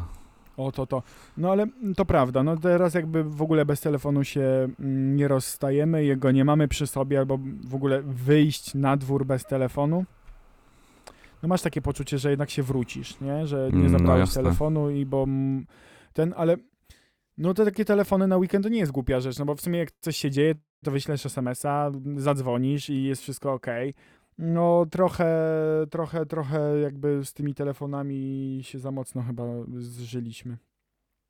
[0.60, 1.02] O, to, to.
[1.36, 6.04] No ale to prawda, no teraz jakby w ogóle bez telefonu się mm, nie rozstajemy,
[6.04, 10.04] jego nie mamy przy sobie, albo w ogóle wyjść na dwór bez telefonu.
[11.42, 13.46] No masz takie poczucie, że jednak się wrócisz, nie?
[13.46, 15.66] Że nie Mm, no zabrałeś telefonu i bo mm,
[16.12, 16.56] ten, ale
[17.38, 19.78] no te takie telefony na weekend to nie jest głupia rzecz, no bo w sumie
[19.78, 23.66] jak coś się dzieje, to wyślesz SMS-a, zadzwonisz i jest wszystko ok.
[24.42, 25.34] No trochę,
[25.90, 29.42] trochę, trochę jakby z tymi telefonami się za mocno chyba
[29.78, 30.58] zżyliśmy.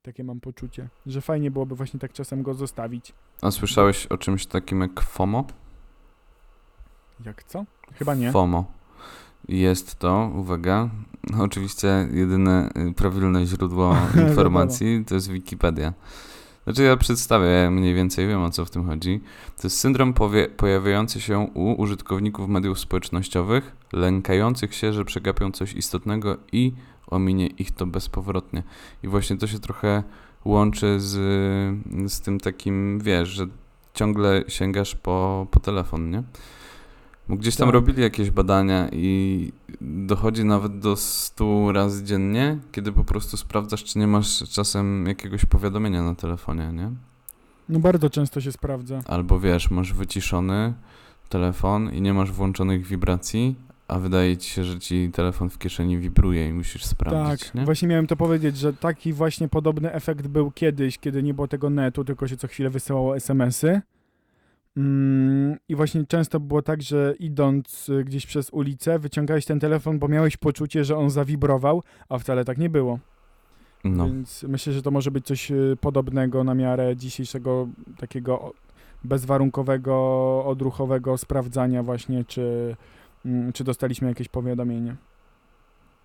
[0.01, 3.13] Takie mam poczucie, że fajnie byłoby właśnie tak czasem go zostawić.
[3.41, 5.45] A słyszałeś o czymś takim jak FOMO?
[7.25, 7.65] Jak co?
[7.93, 8.31] Chyba nie.
[8.31, 8.65] FOMO.
[9.47, 10.89] Jest to, uwaga,
[11.29, 13.95] no oczywiście jedyne y, prawilne źródło
[14.29, 15.93] informacji to jest Wikipedia.
[16.63, 19.21] Znaczy ja przedstawię, mniej więcej wiem o co w tym chodzi.
[19.57, 20.13] To jest syndrom
[20.57, 26.73] pojawiający się u użytkowników mediów społecznościowych, lękających się, że przegapią coś istotnego i
[27.07, 28.63] ominie ich to bezpowrotnie.
[29.03, 30.03] I właśnie to się trochę
[30.45, 31.11] łączy z,
[32.11, 33.47] z tym takim, wiesz, że
[33.93, 36.23] ciągle sięgasz po, po telefon, nie?
[37.31, 37.73] Bo gdzieś tam Tak.
[37.73, 43.99] robili jakieś badania i dochodzi nawet do 100 razy dziennie, kiedy po prostu sprawdzasz, czy
[43.99, 46.91] nie masz czasem jakiegoś powiadomienia na telefonie, nie?
[47.69, 48.99] No bardzo często się sprawdza.
[49.07, 50.73] Albo wiesz, masz wyciszony
[51.29, 53.55] telefon i nie masz włączonych wibracji,
[53.87, 57.65] a wydaje ci się, że ci telefon w kieszeni wibruje i musisz sprawdzić, Tak, nie?
[57.65, 61.69] właśnie miałem to powiedzieć, że taki właśnie podobny efekt był kiedyś, kiedy nie było tego
[61.69, 63.81] netu, tylko się co chwilę wysyłało SMS-y.
[64.77, 69.99] Mm, I właśnie często było tak, że idąc y, gdzieś przez ulicę, wyciągałeś ten telefon,
[69.99, 72.99] bo miałeś poczucie, że on zawibrował, a wcale tak nie było.
[73.83, 78.53] No, Więc myślę, że to może być coś y, podobnego na miarę dzisiejszego takiego
[79.03, 79.95] bezwarunkowego,
[80.45, 82.75] odruchowego sprawdzania właśnie, czy,
[83.25, 84.95] mm, czy dostaliśmy jakieś powiadomienie.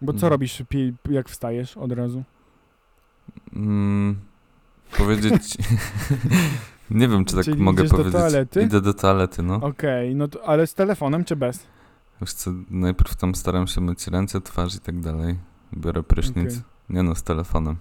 [0.03, 0.31] Bo co Mhm.
[0.31, 0.63] robisz,
[1.11, 2.23] jak wstajesz od razu?
[3.53, 4.17] mm,
[4.99, 5.57] powiedzieć...
[6.91, 8.21] nie wiem, czy tak Czyli mogę idziesz do powiedzieć.
[8.21, 8.63] toalety?
[8.63, 9.55] Idę do toalety, no.
[9.55, 11.67] Okej, no to, ale z telefonem czy bez?
[12.21, 15.39] Wiesz co, najpierw tam staram się myć ręce, twarz i tak dalej.
[15.77, 16.53] Biorę prysznic.
[16.53, 16.63] Okej.
[16.89, 17.77] Nie no, z telefonem.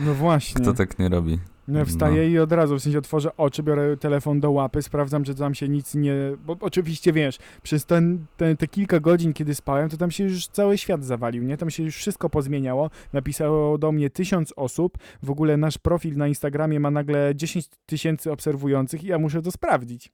[0.00, 0.60] No właśnie.
[0.62, 1.38] Kto tak nie robi?
[1.68, 5.34] No wstaję i od razu, w sensie otworzę oczy, biorę telefon do łapy, sprawdzam, czy
[5.34, 6.14] tam się nic nie...
[6.46, 10.46] Bo oczywiście, wiesz, przez ten, ten, te kilka godzin, kiedy spałem, to tam się już
[10.46, 11.56] cały świat zawalił, nie?
[11.56, 12.90] Tam się już wszystko pozmieniało.
[13.12, 14.98] Napisało do mnie tysiąc osób.
[15.22, 19.50] W ogóle nasz profil na Instagramie ma nagle 10 tysięcy obserwujących i ja muszę to
[19.50, 20.12] sprawdzić.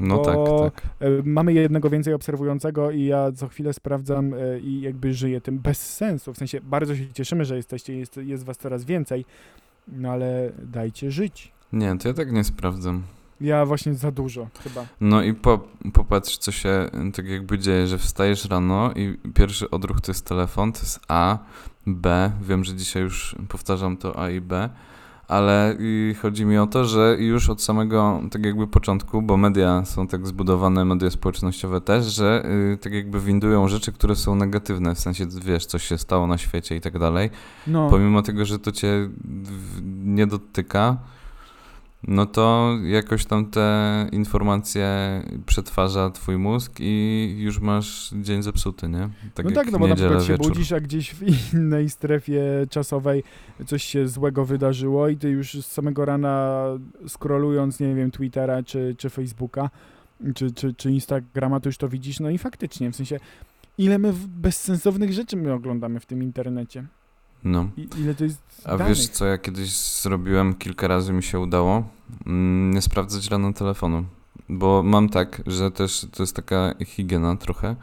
[0.00, 0.82] No tak, tak.
[1.00, 5.58] E, Mamy jednego więcej obserwującego i ja co chwilę sprawdzam e, i jakby żyję tym
[5.58, 6.34] bez sensu.
[6.34, 9.24] W sensie bardzo się cieszymy, że jesteście, jest, jest was coraz więcej,
[9.88, 11.52] no ale dajcie żyć.
[11.72, 13.02] Nie, to ja tak nie sprawdzam.
[13.40, 14.86] Ja właśnie za dużo chyba.
[15.00, 20.00] No i po, popatrz, co się tak jakby dzieje, że wstajesz rano i pierwszy odruch
[20.00, 21.38] to jest telefon, to jest A,
[21.86, 24.68] B, wiem, że dzisiaj już powtarzam to A i B,
[25.30, 29.84] Ale i chodzi mi o to, że już od samego tak jakby początku, bo media
[29.84, 34.94] są tak zbudowane, media społecznościowe też, że y, tak jakby windują rzeczy, które są negatywne,
[34.94, 37.30] w sensie wiesz, coś się stało na świecie i tak dalej.
[37.66, 39.08] No, Pomimo tego, że to cię
[40.04, 40.96] nie dotyka,
[42.08, 44.88] no to jakoś tam te informacje
[45.46, 49.08] przetwarza twój mózg i już masz dzień zepsuty, nie?
[49.34, 50.48] Tak no tak, no bo na przykład się wieczór.
[50.52, 53.24] budzisz, a gdzieś w innej strefie czasowej
[53.66, 56.64] coś się złego wydarzyło i ty już z samego rana
[57.08, 59.70] scrollując, nie wiem, Twittera czy, czy Facebooka,
[60.34, 63.20] czy, czy, czy Instagrama, to już to widzisz, no i faktycznie, w sensie
[63.78, 66.84] ile my bezsensownych rzeczy my oglądamy w tym internecie.
[67.44, 67.68] No.
[67.76, 68.88] I, ile to jest A danych.
[68.88, 71.82] wiesz co, ja kiedyś zrobiłem, kilka razy mi się udało,
[72.26, 74.04] mm, nie sprawdzać rano telefonu.
[74.48, 77.76] Bo mam tak, że też to jest taka higiena trochę,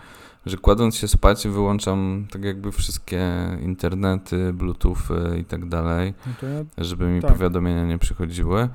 [0.45, 3.21] że kładąc się spać wyłączam tak jakby wszystkie
[3.61, 7.33] internety, bluetoothy i tak dalej, No ja, żeby mi Tak.
[7.33, 8.69] powiadomienia nie przychodziły.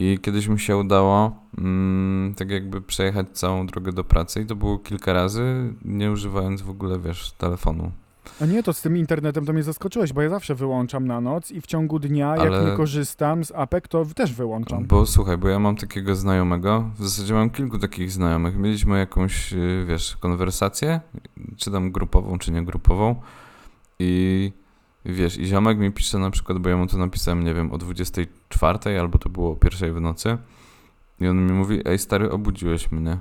[0.00, 4.56] I kiedyś mi się udało mm, tak jakby przejechać całą drogę do pracy i to
[4.56, 7.92] było kilka razy, nie używając w ogóle, wiesz, telefonu.
[8.40, 11.50] A nie, to z tym internetem to mnie zaskoczyłeś, bo ja zawsze wyłączam na noc
[11.50, 14.86] i w ciągu dnia, jak Ale- nie korzystam z apek, to też wyłączam.
[14.86, 18.56] Bo słuchaj, bo ja mam takiego znajomego, w zasadzie mam kilku takich znajomych.
[18.56, 21.00] Mieliśmy jakąś, y, wiesz, konwersację,
[21.56, 23.14] czy tam grupową, czy nie grupową.
[23.98, 24.52] I
[25.04, 27.78] wiesz, i ziomek mi pisze na przykład, bo ja mu to napisałem, nie wiem, o
[27.78, 30.38] 24 albo to było o pierwszej w nocy.
[31.20, 33.18] I on mi mówi, ej stary, obudziłeś mnie.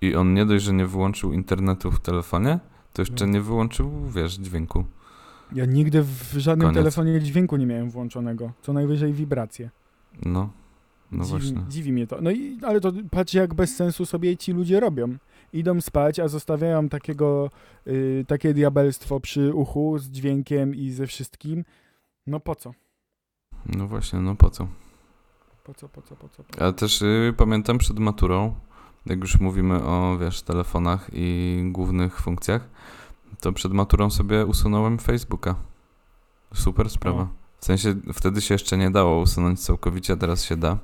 [0.00, 2.58] I on nie dość, że nie wyłączył internetu w telefonie,
[2.96, 3.32] to jeszcze No.
[3.32, 4.84] nie wyłączył, wiesz, dźwięku.
[5.52, 6.80] Ja nigdy w żadnym Koniec.
[6.80, 8.52] telefonie dźwięku nie miałem włączonego.
[8.62, 9.70] Co najwyżej wibracje.
[10.26, 10.50] No,
[11.12, 11.64] no dziwi, właśnie.
[11.68, 12.18] dziwi mnie to.
[12.20, 15.16] No i, ale to patrz jak bez sensu sobie ci ludzie robią.
[15.52, 17.50] Idą spać, a zostawiają takiego,
[17.86, 21.64] y, takie diabelstwo przy uchu z dźwiękiem i ze wszystkim.
[22.26, 22.74] No po co?
[23.66, 24.68] No właśnie, no po co?
[25.64, 26.42] Po co, po co, po co?
[26.44, 26.62] Po co?
[26.62, 28.54] Ale też y, pamiętam przed maturą,
[29.06, 32.68] jak już mówimy o, wiesz, telefonach i głównych funkcjach,
[33.40, 35.54] to przed maturą sobie usunąłem Facebooka.
[36.54, 37.28] Super sprawa.
[37.58, 40.78] W sensie wtedy się jeszcze nie dało usunąć całkowicie, teraz się da.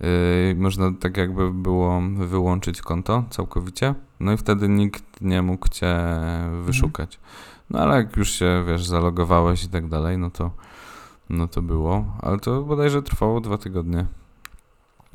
[0.00, 5.96] Yy, można tak jakby było wyłączyć konto całkowicie, no i wtedy nikt nie mógł cię
[6.64, 7.20] wyszukać.
[7.70, 10.50] No ale jak już się, wiesz, zalogowałeś i tak dalej, no to,
[11.30, 12.04] no to było.
[12.20, 14.06] Ale to bodajże trwało dwa tygodnie.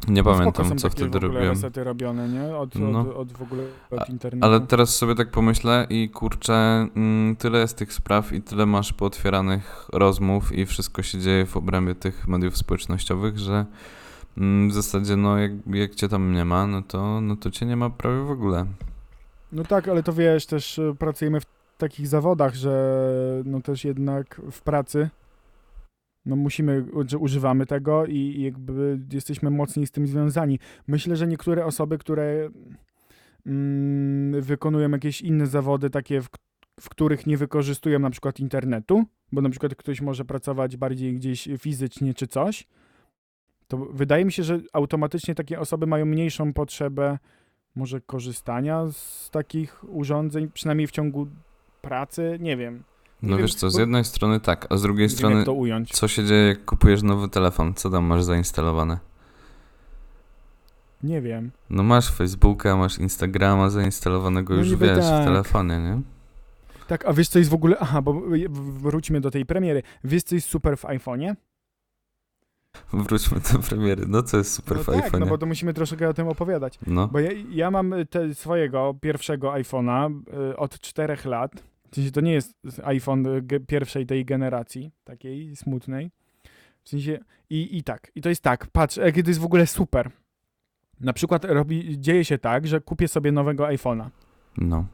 [0.08, 1.48] Nie No pamiętam, co wtedy robiłem.
[1.50, 2.56] resety robione, nie?
[2.58, 3.00] Od, No.
[3.02, 4.46] od, od w ogóle od internetu.
[4.48, 8.94] Ale teraz sobie tak pomyślę i kurczę, mm, tyle jest tych spraw i tyle masz
[8.94, 13.66] pootwieranych rozmów i wszystko się dzieje w obrębie tych mediów społecznościowych, że
[14.38, 17.66] mm, w zasadzie no jak, jak cię tam nie ma, no to, no to cię
[17.66, 18.66] nie ma prawie w ogóle.
[19.52, 21.46] No tak, ale to wiesz, też y, pracujemy w
[21.78, 23.02] takich zawodach, że
[23.46, 25.10] no też jednak w pracy
[26.28, 30.60] no musimy, że używamy tego i, jakby jesteśmy mocniej z tym związani.
[30.88, 32.50] Myślę, że niektóre osoby, które
[33.46, 36.28] mm, wykonują jakieś inne zawody, takie w,
[36.80, 41.50] w których nie wykorzystują na przykład internetu, bo na przykład ktoś może pracować bardziej gdzieś
[41.58, 42.68] fizycznie czy coś,
[43.68, 47.18] to wydaje mi się, że automatycznie takie osoby mają mniejszą potrzebę
[47.76, 51.28] może korzystania z takich urządzeń, przynajmniej w ciągu
[51.82, 52.84] pracy, nie wiem.
[53.22, 55.92] No wiem, wiesz co, z jednej strony tak, a z drugiej wiem, strony ująć.
[55.92, 57.74] co się dzieje jak kupujesz nowy telefon?
[57.74, 59.00] Co tam masz zainstalowane?
[61.04, 61.52] Nie wiem.
[61.70, 65.22] No masz Facebooka, masz Instagrama zainstalowanego No już wiesz tak.
[65.22, 66.02] w telefonie, nie?
[66.88, 68.22] Tak, a wiesz co jest w ogóle, aha, bo
[68.80, 69.84] wróćmy do tej premiery.
[70.04, 71.36] Wiesz co jest super w iPhone'ie?
[72.94, 74.04] Wróćmy do premiery.
[74.08, 75.20] No co jest super no w tak, iPhone'ie?
[75.20, 76.80] no bo to musimy troszkę o tym opowiadać.
[76.88, 77.08] No.
[77.08, 77.94] Bo ja, ja mam
[78.34, 81.52] swojego pierwszego iPhone'a y, od czterech lat.
[81.92, 86.12] W sensie to nie jest iPhone y, pierwszej tej generacji, takiej smutnej.
[86.84, 87.20] W sensie
[87.50, 90.12] i, i tak, i to jest tak, patrz, jakie to jest w ogóle super.
[91.00, 94.10] Na przykład robi, dzieje się tak, że kupię sobie nowego iPhone'a
[94.58, 94.86] No.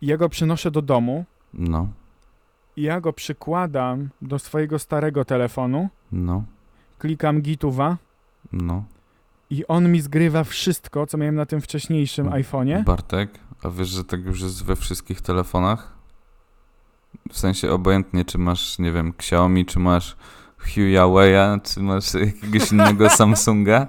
[0.00, 1.88] i ja go przynoszę do domu No.
[2.76, 6.44] i ja go przykładam do swojego starego telefonu, No.
[6.98, 7.96] klikam gituwa
[8.52, 8.84] No.
[9.50, 12.42] i on mi zgrywa wszystko, co miałem na tym wcześniejszym Mm.
[12.42, 12.84] iPhone'ie.
[12.84, 13.30] Bartek,
[13.62, 15.99] a wiesz, że tak już jest we wszystkich telefonach?
[17.32, 20.16] W sensie obojętnie, czy masz, nie wiem, Xiaomi, czy masz
[20.66, 23.86] Huawei'a, czy masz jakiegoś innego Samsunga,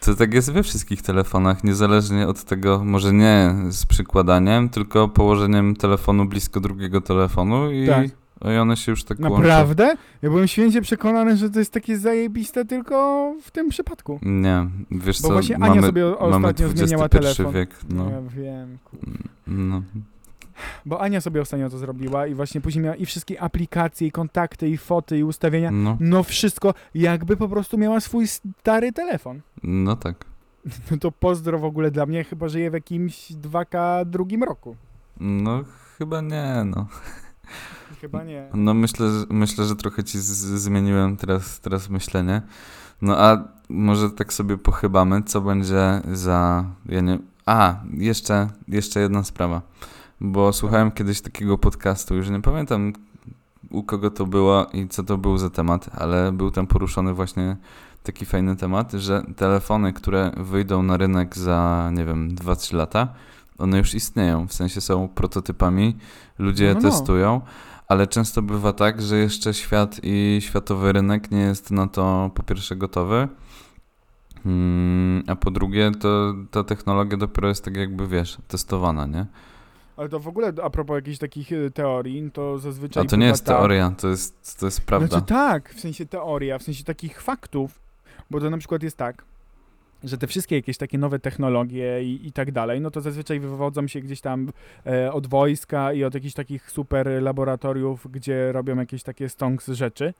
[0.00, 5.76] to tak jest we wszystkich telefonach, niezależnie od tego, może nie z przykładaniem, tylko położeniem
[5.76, 8.06] telefonu blisko drugiego telefonu i, Tak.
[8.54, 9.36] i one się już tak łączą.
[9.38, 9.94] Naprawdę?
[10.22, 14.18] Ja byłem święcie przekonany, że to jest takie zajebiste tylko w tym przypadku.
[14.22, 17.52] Nie, wiesz Bo co, właśnie Ania mamy, sobie o- mamy ostatnio zmieniała telefon.
[17.52, 18.78] wiek, no, Ja wiem.
[18.84, 18.96] ku-
[19.46, 19.82] no.
[20.86, 24.68] Bo Ania sobie ostatnio to zrobiła i właśnie później miała i wszystkie aplikacje, i kontakty,
[24.68, 25.70] i foty, i ustawienia.
[25.70, 29.40] No, No wszystko, jakby po prostu miała swój stary telefon.
[29.62, 30.24] no tak.
[30.90, 34.76] No to pozdro w ogóle dla mnie, chyba żyję w jakimś 2K drugim roku.
[35.20, 35.64] No,
[35.98, 36.86] chyba nie, no.
[38.00, 38.48] Chyba nie.
[38.54, 42.42] No myślę, że, myślę, że trochę ci zmieniłem teraz, teraz myślenie.
[43.02, 49.24] No a może tak sobie pochybamy, co będzie za, ja nie, a, jeszcze, jeszcze jedna
[49.24, 49.62] sprawa,
[50.20, 52.92] bo słuchałem kiedyś takiego podcastu, już nie pamiętam
[53.70, 57.56] u kogo to było i co to był za temat, ale był tam poruszony właśnie
[58.02, 63.08] taki fajny temat, że telefony, które wyjdą na rynek za, nie wiem, 2-3 lata,
[63.58, 65.96] one już istnieją, w sensie są prototypami,
[66.38, 66.90] ludzie je No, no.
[66.90, 67.40] testują,
[67.88, 72.42] ale często bywa tak, że jeszcze świat i światowy rynek nie jest na to po
[72.42, 73.28] pierwsze gotowy,
[74.46, 79.26] mm, a po drugie to ta technologia dopiero jest tak jakby, wiesz, testowana, nie?
[79.96, 83.02] Ale to w ogóle a propos jakichś takich y, teorii, to zazwyczaj.
[83.04, 85.08] A to nie jest tak- teoria, to jest, to jest prawda.
[85.08, 87.80] Znaczy tak, w sensie teoria, w sensie takich faktów,
[88.30, 89.24] bo to na przykład jest tak,
[90.04, 93.86] że te wszystkie jakieś takie nowe technologie i, i tak dalej, no to zazwyczaj wywodzą
[93.86, 94.52] się gdzieś tam
[94.86, 100.14] e, od wojska i od jakichś takich super laboratoriów, gdzie robią jakieś takie stonks rzeczy.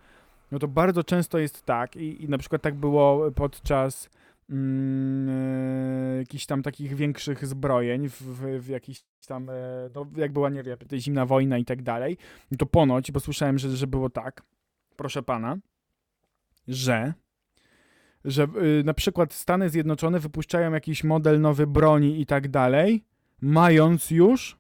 [0.52, 4.10] No to bardzo często jest tak i, i na przykład tak było podczas
[4.50, 9.52] mm, e, jakichś tam takich większych zbrojeń w, w, w jakichś tam, e,
[9.94, 12.16] no jak była, nie wiem, zimna wojna i tak dalej,
[12.50, 14.42] no to ponoć, bo słyszałem, że, że było tak,
[14.96, 15.56] proszę pana,
[16.68, 17.12] że,
[18.24, 18.46] że
[18.80, 23.04] y, na przykład Stany Zjednoczone wypuszczają jakiś model nowy broni i tak dalej,
[23.40, 24.58] mając już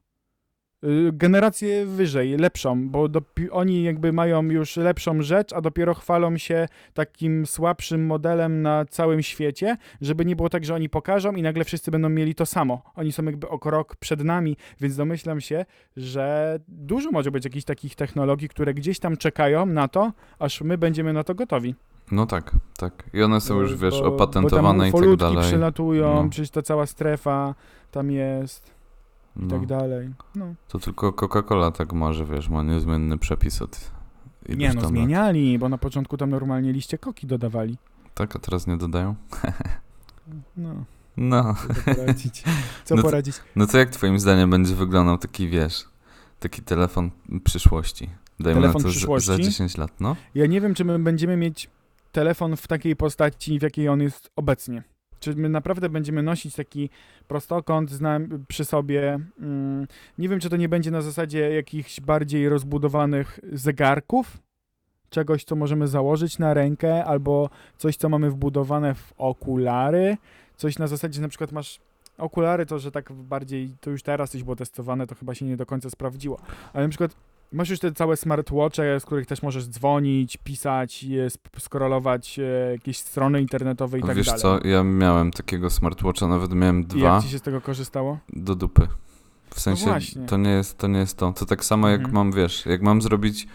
[1.12, 3.08] generację wyżej, lepszą, bo
[3.50, 9.22] oni jakby mają już lepszą rzecz, a dopiero chwalą się takim słabszym modelem na całym
[9.22, 12.82] świecie, żeby nie było tak, że oni pokażą i nagle wszyscy będą mieli to samo.
[12.94, 15.64] Oni są jakby o krok przed nami, więc domyślam się,
[15.96, 20.78] że dużo może być jakichś takich technologii, które gdzieś tam czekają na to, aż my
[20.78, 21.74] będziemy na to gotowi.
[22.12, 23.04] No tak, tak.
[23.14, 25.42] I one są już, wiesz, Bo- opatentowane bo i tak dalej.
[25.42, 26.30] przylatują, No.
[26.30, 27.54] przecież ta cała strefa
[27.90, 28.75] tam jest
[29.36, 29.48] i No.
[29.58, 30.10] tak dalej.
[30.34, 30.54] No.
[30.68, 33.90] To tylko Coca-Cola tak może, wiesz, ma niezmienny przepis od
[34.48, 34.90] Nie no, tam lat.
[34.90, 37.78] zmieniali, bo na początku tam normalnie liście koki dodawali.
[38.14, 39.14] Tak, a teraz nie dodają?
[40.56, 40.84] No,
[41.16, 41.54] No.
[41.84, 42.42] co poradzić?
[42.84, 43.36] Co No to- poradzić?
[43.56, 45.84] No to jak twoim zdaniem będzie wyglądał taki, wiesz,
[46.40, 47.10] taki telefon
[47.44, 48.10] przyszłości?
[48.40, 49.26] Dajmy Telefon na to przyszłości?
[49.28, 50.16] za 10 lat, no?
[50.34, 51.70] Ja nie wiem, czy my będziemy mieć
[52.12, 54.82] telefon w takiej postaci, w jakiej on jest obecnie.
[55.26, 56.90] Czy my naprawdę będziemy nosić taki
[57.28, 57.90] prostokąt
[58.48, 59.18] przy sobie?
[59.40, 59.86] Mm,
[60.18, 64.38] nie wiem, czy to nie będzie na zasadzie jakichś bardziej rozbudowanych zegarków,
[65.10, 70.16] czegoś, co możemy założyć na rękę, albo coś, co mamy wbudowane w okulary,
[70.56, 71.80] coś na zasadzie, na przykład masz
[72.18, 75.56] okulary, to że tak bardziej, to już teraz coś było testowane, to chyba się nie
[75.56, 76.40] do końca sprawdziło,
[76.72, 77.16] ale na przykład
[77.52, 81.04] Masz już te całe smartwatche, z których też możesz dzwonić, pisać,
[81.58, 84.40] scrollować e, jakieś strony internetowe i tak Wiesz dalej.
[84.42, 88.18] co, ja miałem takiego smartwatcha, nawet miałem I dwa jak ci się z tego korzystało?
[88.32, 88.88] do dupy.
[89.54, 90.26] W sensie, właśnie.
[90.26, 90.86] to nie jest to.
[90.86, 91.32] Nie jest to.
[91.32, 92.14] to tak samo jak Mhm.
[92.14, 93.46] mam, wiesz, jak mam zrobić,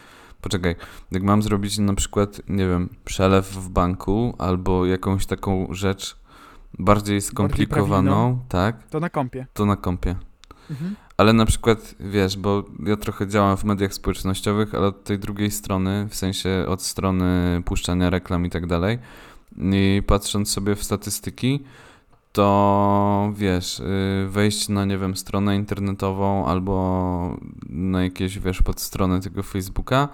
[0.42, 0.76] poczekaj,
[1.12, 6.18] jak mam zrobić na przykład, nie wiem, przelew w banku albo jakąś taką rzecz
[6.80, 9.46] bardziej skomplikowaną, tak, To na kompie.
[9.54, 10.16] to na kompie.
[10.70, 10.96] Mhm.
[11.22, 15.52] Ale na przykład, wiesz, bo ja trochę działam w mediach społecznościowych, ale od tej drugiej
[15.52, 19.00] strony, w sensie od strony puszczania reklam i tak dalej,
[19.58, 21.64] i patrząc sobie w statystyki,
[22.32, 27.38] to wiesz, y, wejść na, nie wiem, stronę internetową albo
[27.70, 30.10] na jakieś, wiesz, podstronę tego Facebooka,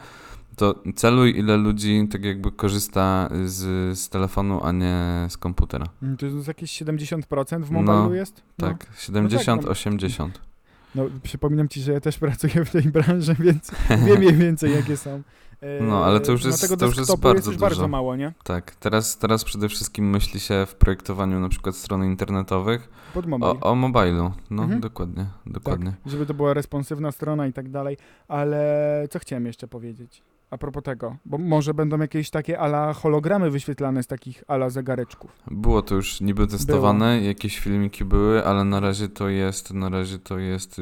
[0.55, 5.85] to celuj, ile ludzi tak jakby korzysta z, z telefonu, a nie z komputera.
[6.03, 8.43] Mm, To jest jakieś 70% w No, mobilu jest?
[8.57, 8.67] No.
[8.67, 9.69] Tak, 70, no.
[9.69, 10.47] 80.
[10.95, 13.71] No, przypominam ci, że ja też pracuję w tej branży, więc
[14.05, 15.21] wiem mniej więcej jakie są.
[15.61, 17.87] E, No, ale to już na jest- to już jest bardzo bardzo dużo.
[17.87, 18.33] mało, nie?
[18.43, 22.89] Tak, teraz, teraz przede wszystkim myśli się w projektowaniu na przykład stron internetowych
[23.27, 23.49] mobile.
[23.51, 24.31] o, o mobilu.
[24.49, 24.81] No, Mhm.
[24.81, 25.91] dokładnie, dokładnie.
[26.03, 27.97] Tak, żeby to była responsywna strona i tak dalej.
[28.27, 30.23] Ale co chciałem jeszcze powiedzieć?
[30.51, 35.31] A propos tego, bo może będą jakieś takie ala hologramy wyświetlane z takich ala zegareczków.
[35.51, 40.19] Było to już niby testowane, jakieś filmiki były, ale na razie to jest, na razie
[40.19, 40.81] to jest,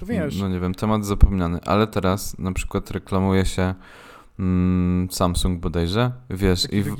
[0.00, 0.40] To wiesz.
[0.40, 1.58] no nie wiem, temat zapomniany.
[1.66, 3.74] Ale teraz na przykład reklamuje się
[4.38, 6.96] mm, Samsung bodajże, wiesz, Taki i w,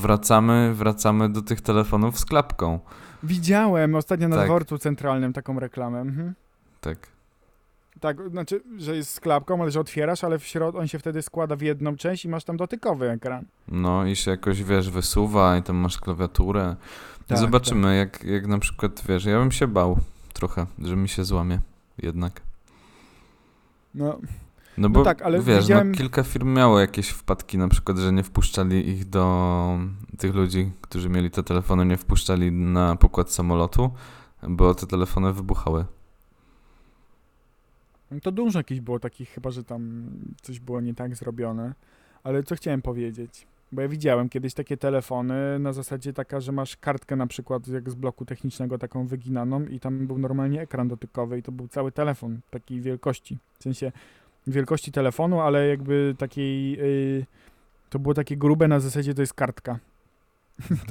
[0.00, 2.80] wracamy, wracamy do tych telefonów z klapką.
[3.22, 4.44] Widziałem ostatnio na Tak.
[4.46, 6.00] dworcu centralnym taką reklamę.
[6.00, 6.34] Mhm.
[6.80, 6.98] Tak.
[8.02, 11.22] Tak, znaczy, że jest z klapką, ale że otwierasz, ale w środku on się wtedy
[11.22, 13.44] składa w jedną część i masz tam dotykowy ekran.
[13.68, 16.76] No i się jakoś, wiesz, wysuwa i tam masz klawiaturę.
[17.26, 19.98] Tak, Zobaczymy, Jak, jak na przykład, wiesz, ja bym się bał
[20.32, 21.60] trochę, że mi się złamie
[21.98, 22.40] jednak.
[23.94, 24.18] No,
[24.78, 28.12] No bo tak, ale wiesz, widziałem- no, kilka firm miało jakieś wpadki, na przykład, że
[28.12, 29.78] nie wpuszczali ich do
[30.18, 33.90] tych ludzi, którzy mieli te telefony, nie wpuszczali na pokład samolotu,
[34.48, 35.84] bo te telefony wybuchały.
[38.22, 40.10] To dużo jakichś było takich, chyba że tam
[40.42, 41.74] coś było nie tak zrobione.
[42.24, 43.46] Ale co chciałem powiedzieć?
[43.72, 47.90] Bo ja widziałem kiedyś takie telefony na zasadzie taka, że masz kartkę na przykład jak
[47.90, 51.92] z bloku technicznego taką wyginaną i tam był normalnie ekran dotykowy i to był cały
[51.92, 53.38] telefon takiej wielkości.
[53.58, 53.92] W sensie
[54.46, 56.72] wielkości telefonu, ale jakby takiej...
[56.72, 57.26] Yy,
[57.90, 59.78] to było takie grube na zasadzie to jest kartka.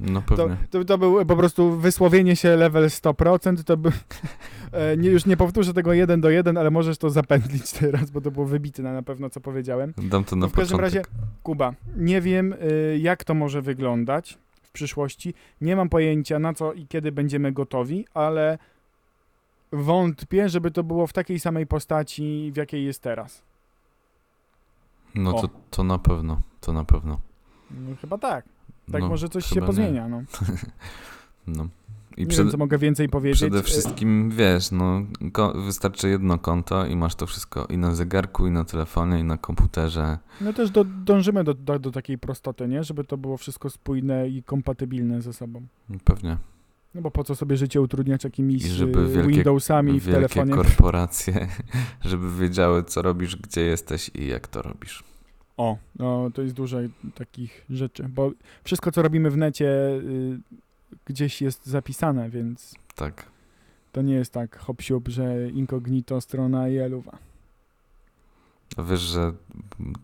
[0.01, 0.57] No To, pewnie.
[0.69, 3.91] to, to był po prostu wysłowienie się level 100%, to by,
[4.71, 8.21] e, nie, już nie powtórzę tego jeden do jeden, ale możesz to zapętlić teraz, bo
[8.21, 9.93] to było wybitne na pewno, co powiedziałem.
[9.97, 11.05] Dam to na w każdym początek.
[11.07, 16.53] razie, Kuba, nie wiem y, jak to może wyglądać w przyszłości, nie mam pojęcia na
[16.53, 18.57] co i kiedy będziemy gotowi, ale
[19.71, 23.41] wątpię, żeby to było w takiej samej postaci, w jakiej jest teraz.
[25.15, 25.41] No O.
[25.41, 27.19] to, to na pewno, to na pewno.
[27.71, 28.45] No, chyba tak.
[28.91, 29.65] Tak no, może coś się nie.
[29.67, 30.07] pozmienia.
[30.07, 30.21] No.
[31.47, 31.67] No.
[32.17, 33.39] I nie przede, wiem, co mogę więcej powiedzieć.
[33.39, 35.01] przede Y, wszystkim, wiesz, no,
[35.65, 39.37] wystarczy jedno konto i masz to wszystko i na zegarku, i na telefonie, i na
[39.37, 40.17] komputerze.
[40.41, 42.83] No też do, dążymy do, do, do takiej prostoty, nie?
[42.83, 45.61] Żeby to było wszystko spójne i kompatybilne ze sobą.
[46.03, 46.37] Pewnie.
[46.95, 50.53] No bo po co sobie życie utrudniać jakimiś I żeby y, wielkie- Windowsami w telefonie?
[50.53, 51.47] korporacje,
[52.01, 55.03] żeby wiedziały, co robisz, gdzie jesteś i jak to robisz.
[55.61, 56.77] O, no to jest dużo
[57.15, 58.31] takich rzeczy, bo
[58.63, 60.39] wszystko co robimy w necie y,
[61.05, 63.25] gdzieś jest zapisane, więc Tak.
[63.91, 67.17] to nie jest tak hop że incognito strona i eluwa.
[68.77, 69.33] A wiesz, że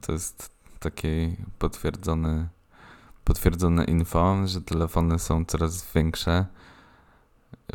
[0.02, 2.48] to jest takie potwierdzone,
[3.24, 6.46] potwierdzone info, że telefony są coraz większe,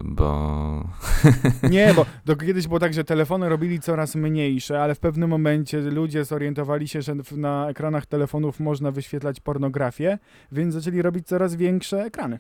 [0.05, 0.89] bo
[1.71, 5.81] Nie, bo to kiedyś było tak, że telefony robili coraz mniejsze, ale w pewnym momencie
[5.81, 10.19] ludzie zorientowali się, że na ekranach telefonów można wyświetlać pornografię,
[10.53, 12.39] więc zaczęli robić coraz większe ekrany.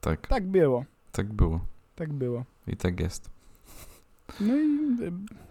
[0.00, 1.60] tak, Tak było, tak było
[1.96, 2.44] tak było.
[2.66, 3.30] i tak jest.
[4.40, 4.68] No i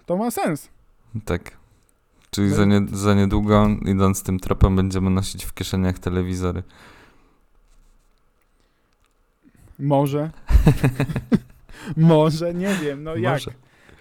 [0.05, 0.69] to ma sens.
[1.25, 1.57] Tak.
[2.31, 6.63] Czyli No za, nie, za niedługo, idąc tym tropem, będziemy nosić w kieszeniach telewizory.
[9.79, 10.31] Może.
[11.97, 13.33] Może, nie wiem, no jak.
[13.33, 13.51] Może.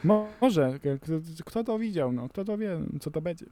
[0.04, 0.78] Mo- Może.
[1.02, 1.12] Kto,
[1.44, 2.28] kto to widział, no?
[2.28, 3.46] Kto to wie, co to będzie.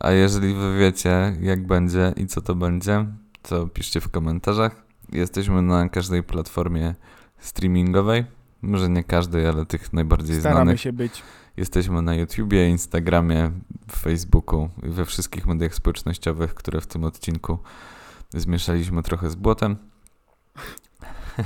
[0.00, 3.06] A jeżeli wy wiecie, jak będzie i co to będzie,
[3.42, 4.82] to piszcie w komentarzach.
[5.12, 6.94] Jesteśmy na każdej platformie
[7.38, 8.24] streamingowej.
[8.62, 10.80] Może nie każdej, ale tych najbardziej Staramy znanych.
[10.80, 11.22] się być.
[11.56, 13.50] Jesteśmy na YouTubie, Instagramie,
[13.90, 17.58] Facebooku i we wszystkich mediach społecznościowych, które w tym odcinku
[18.34, 19.76] zmieszaliśmy trochę z błotem.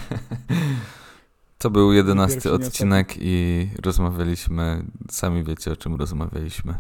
[1.59, 6.75] To był jedenasty odcinek i rozmawialiśmy, sami wiecie o czym rozmawialiśmy.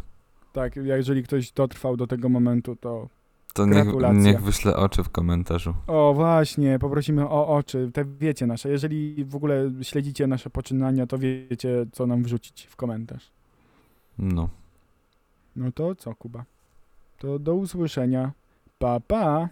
[0.52, 3.08] Tak, jeżeli ktoś dotrwał do tego momentu, to
[3.54, 5.74] To niech, niech wyśle oczy w komentarzu.
[5.86, 8.68] O, właśnie, poprosimy o oczy, te wiecie nasze.
[8.68, 13.30] Jeżeli w ogóle śledzicie nasze poczynania, to wiecie, co nam wrzucić w komentarz.
[14.18, 14.48] No.
[15.56, 16.44] No to co, Kuba?
[17.18, 18.32] To do usłyszenia.
[18.78, 19.48] Pa, pa!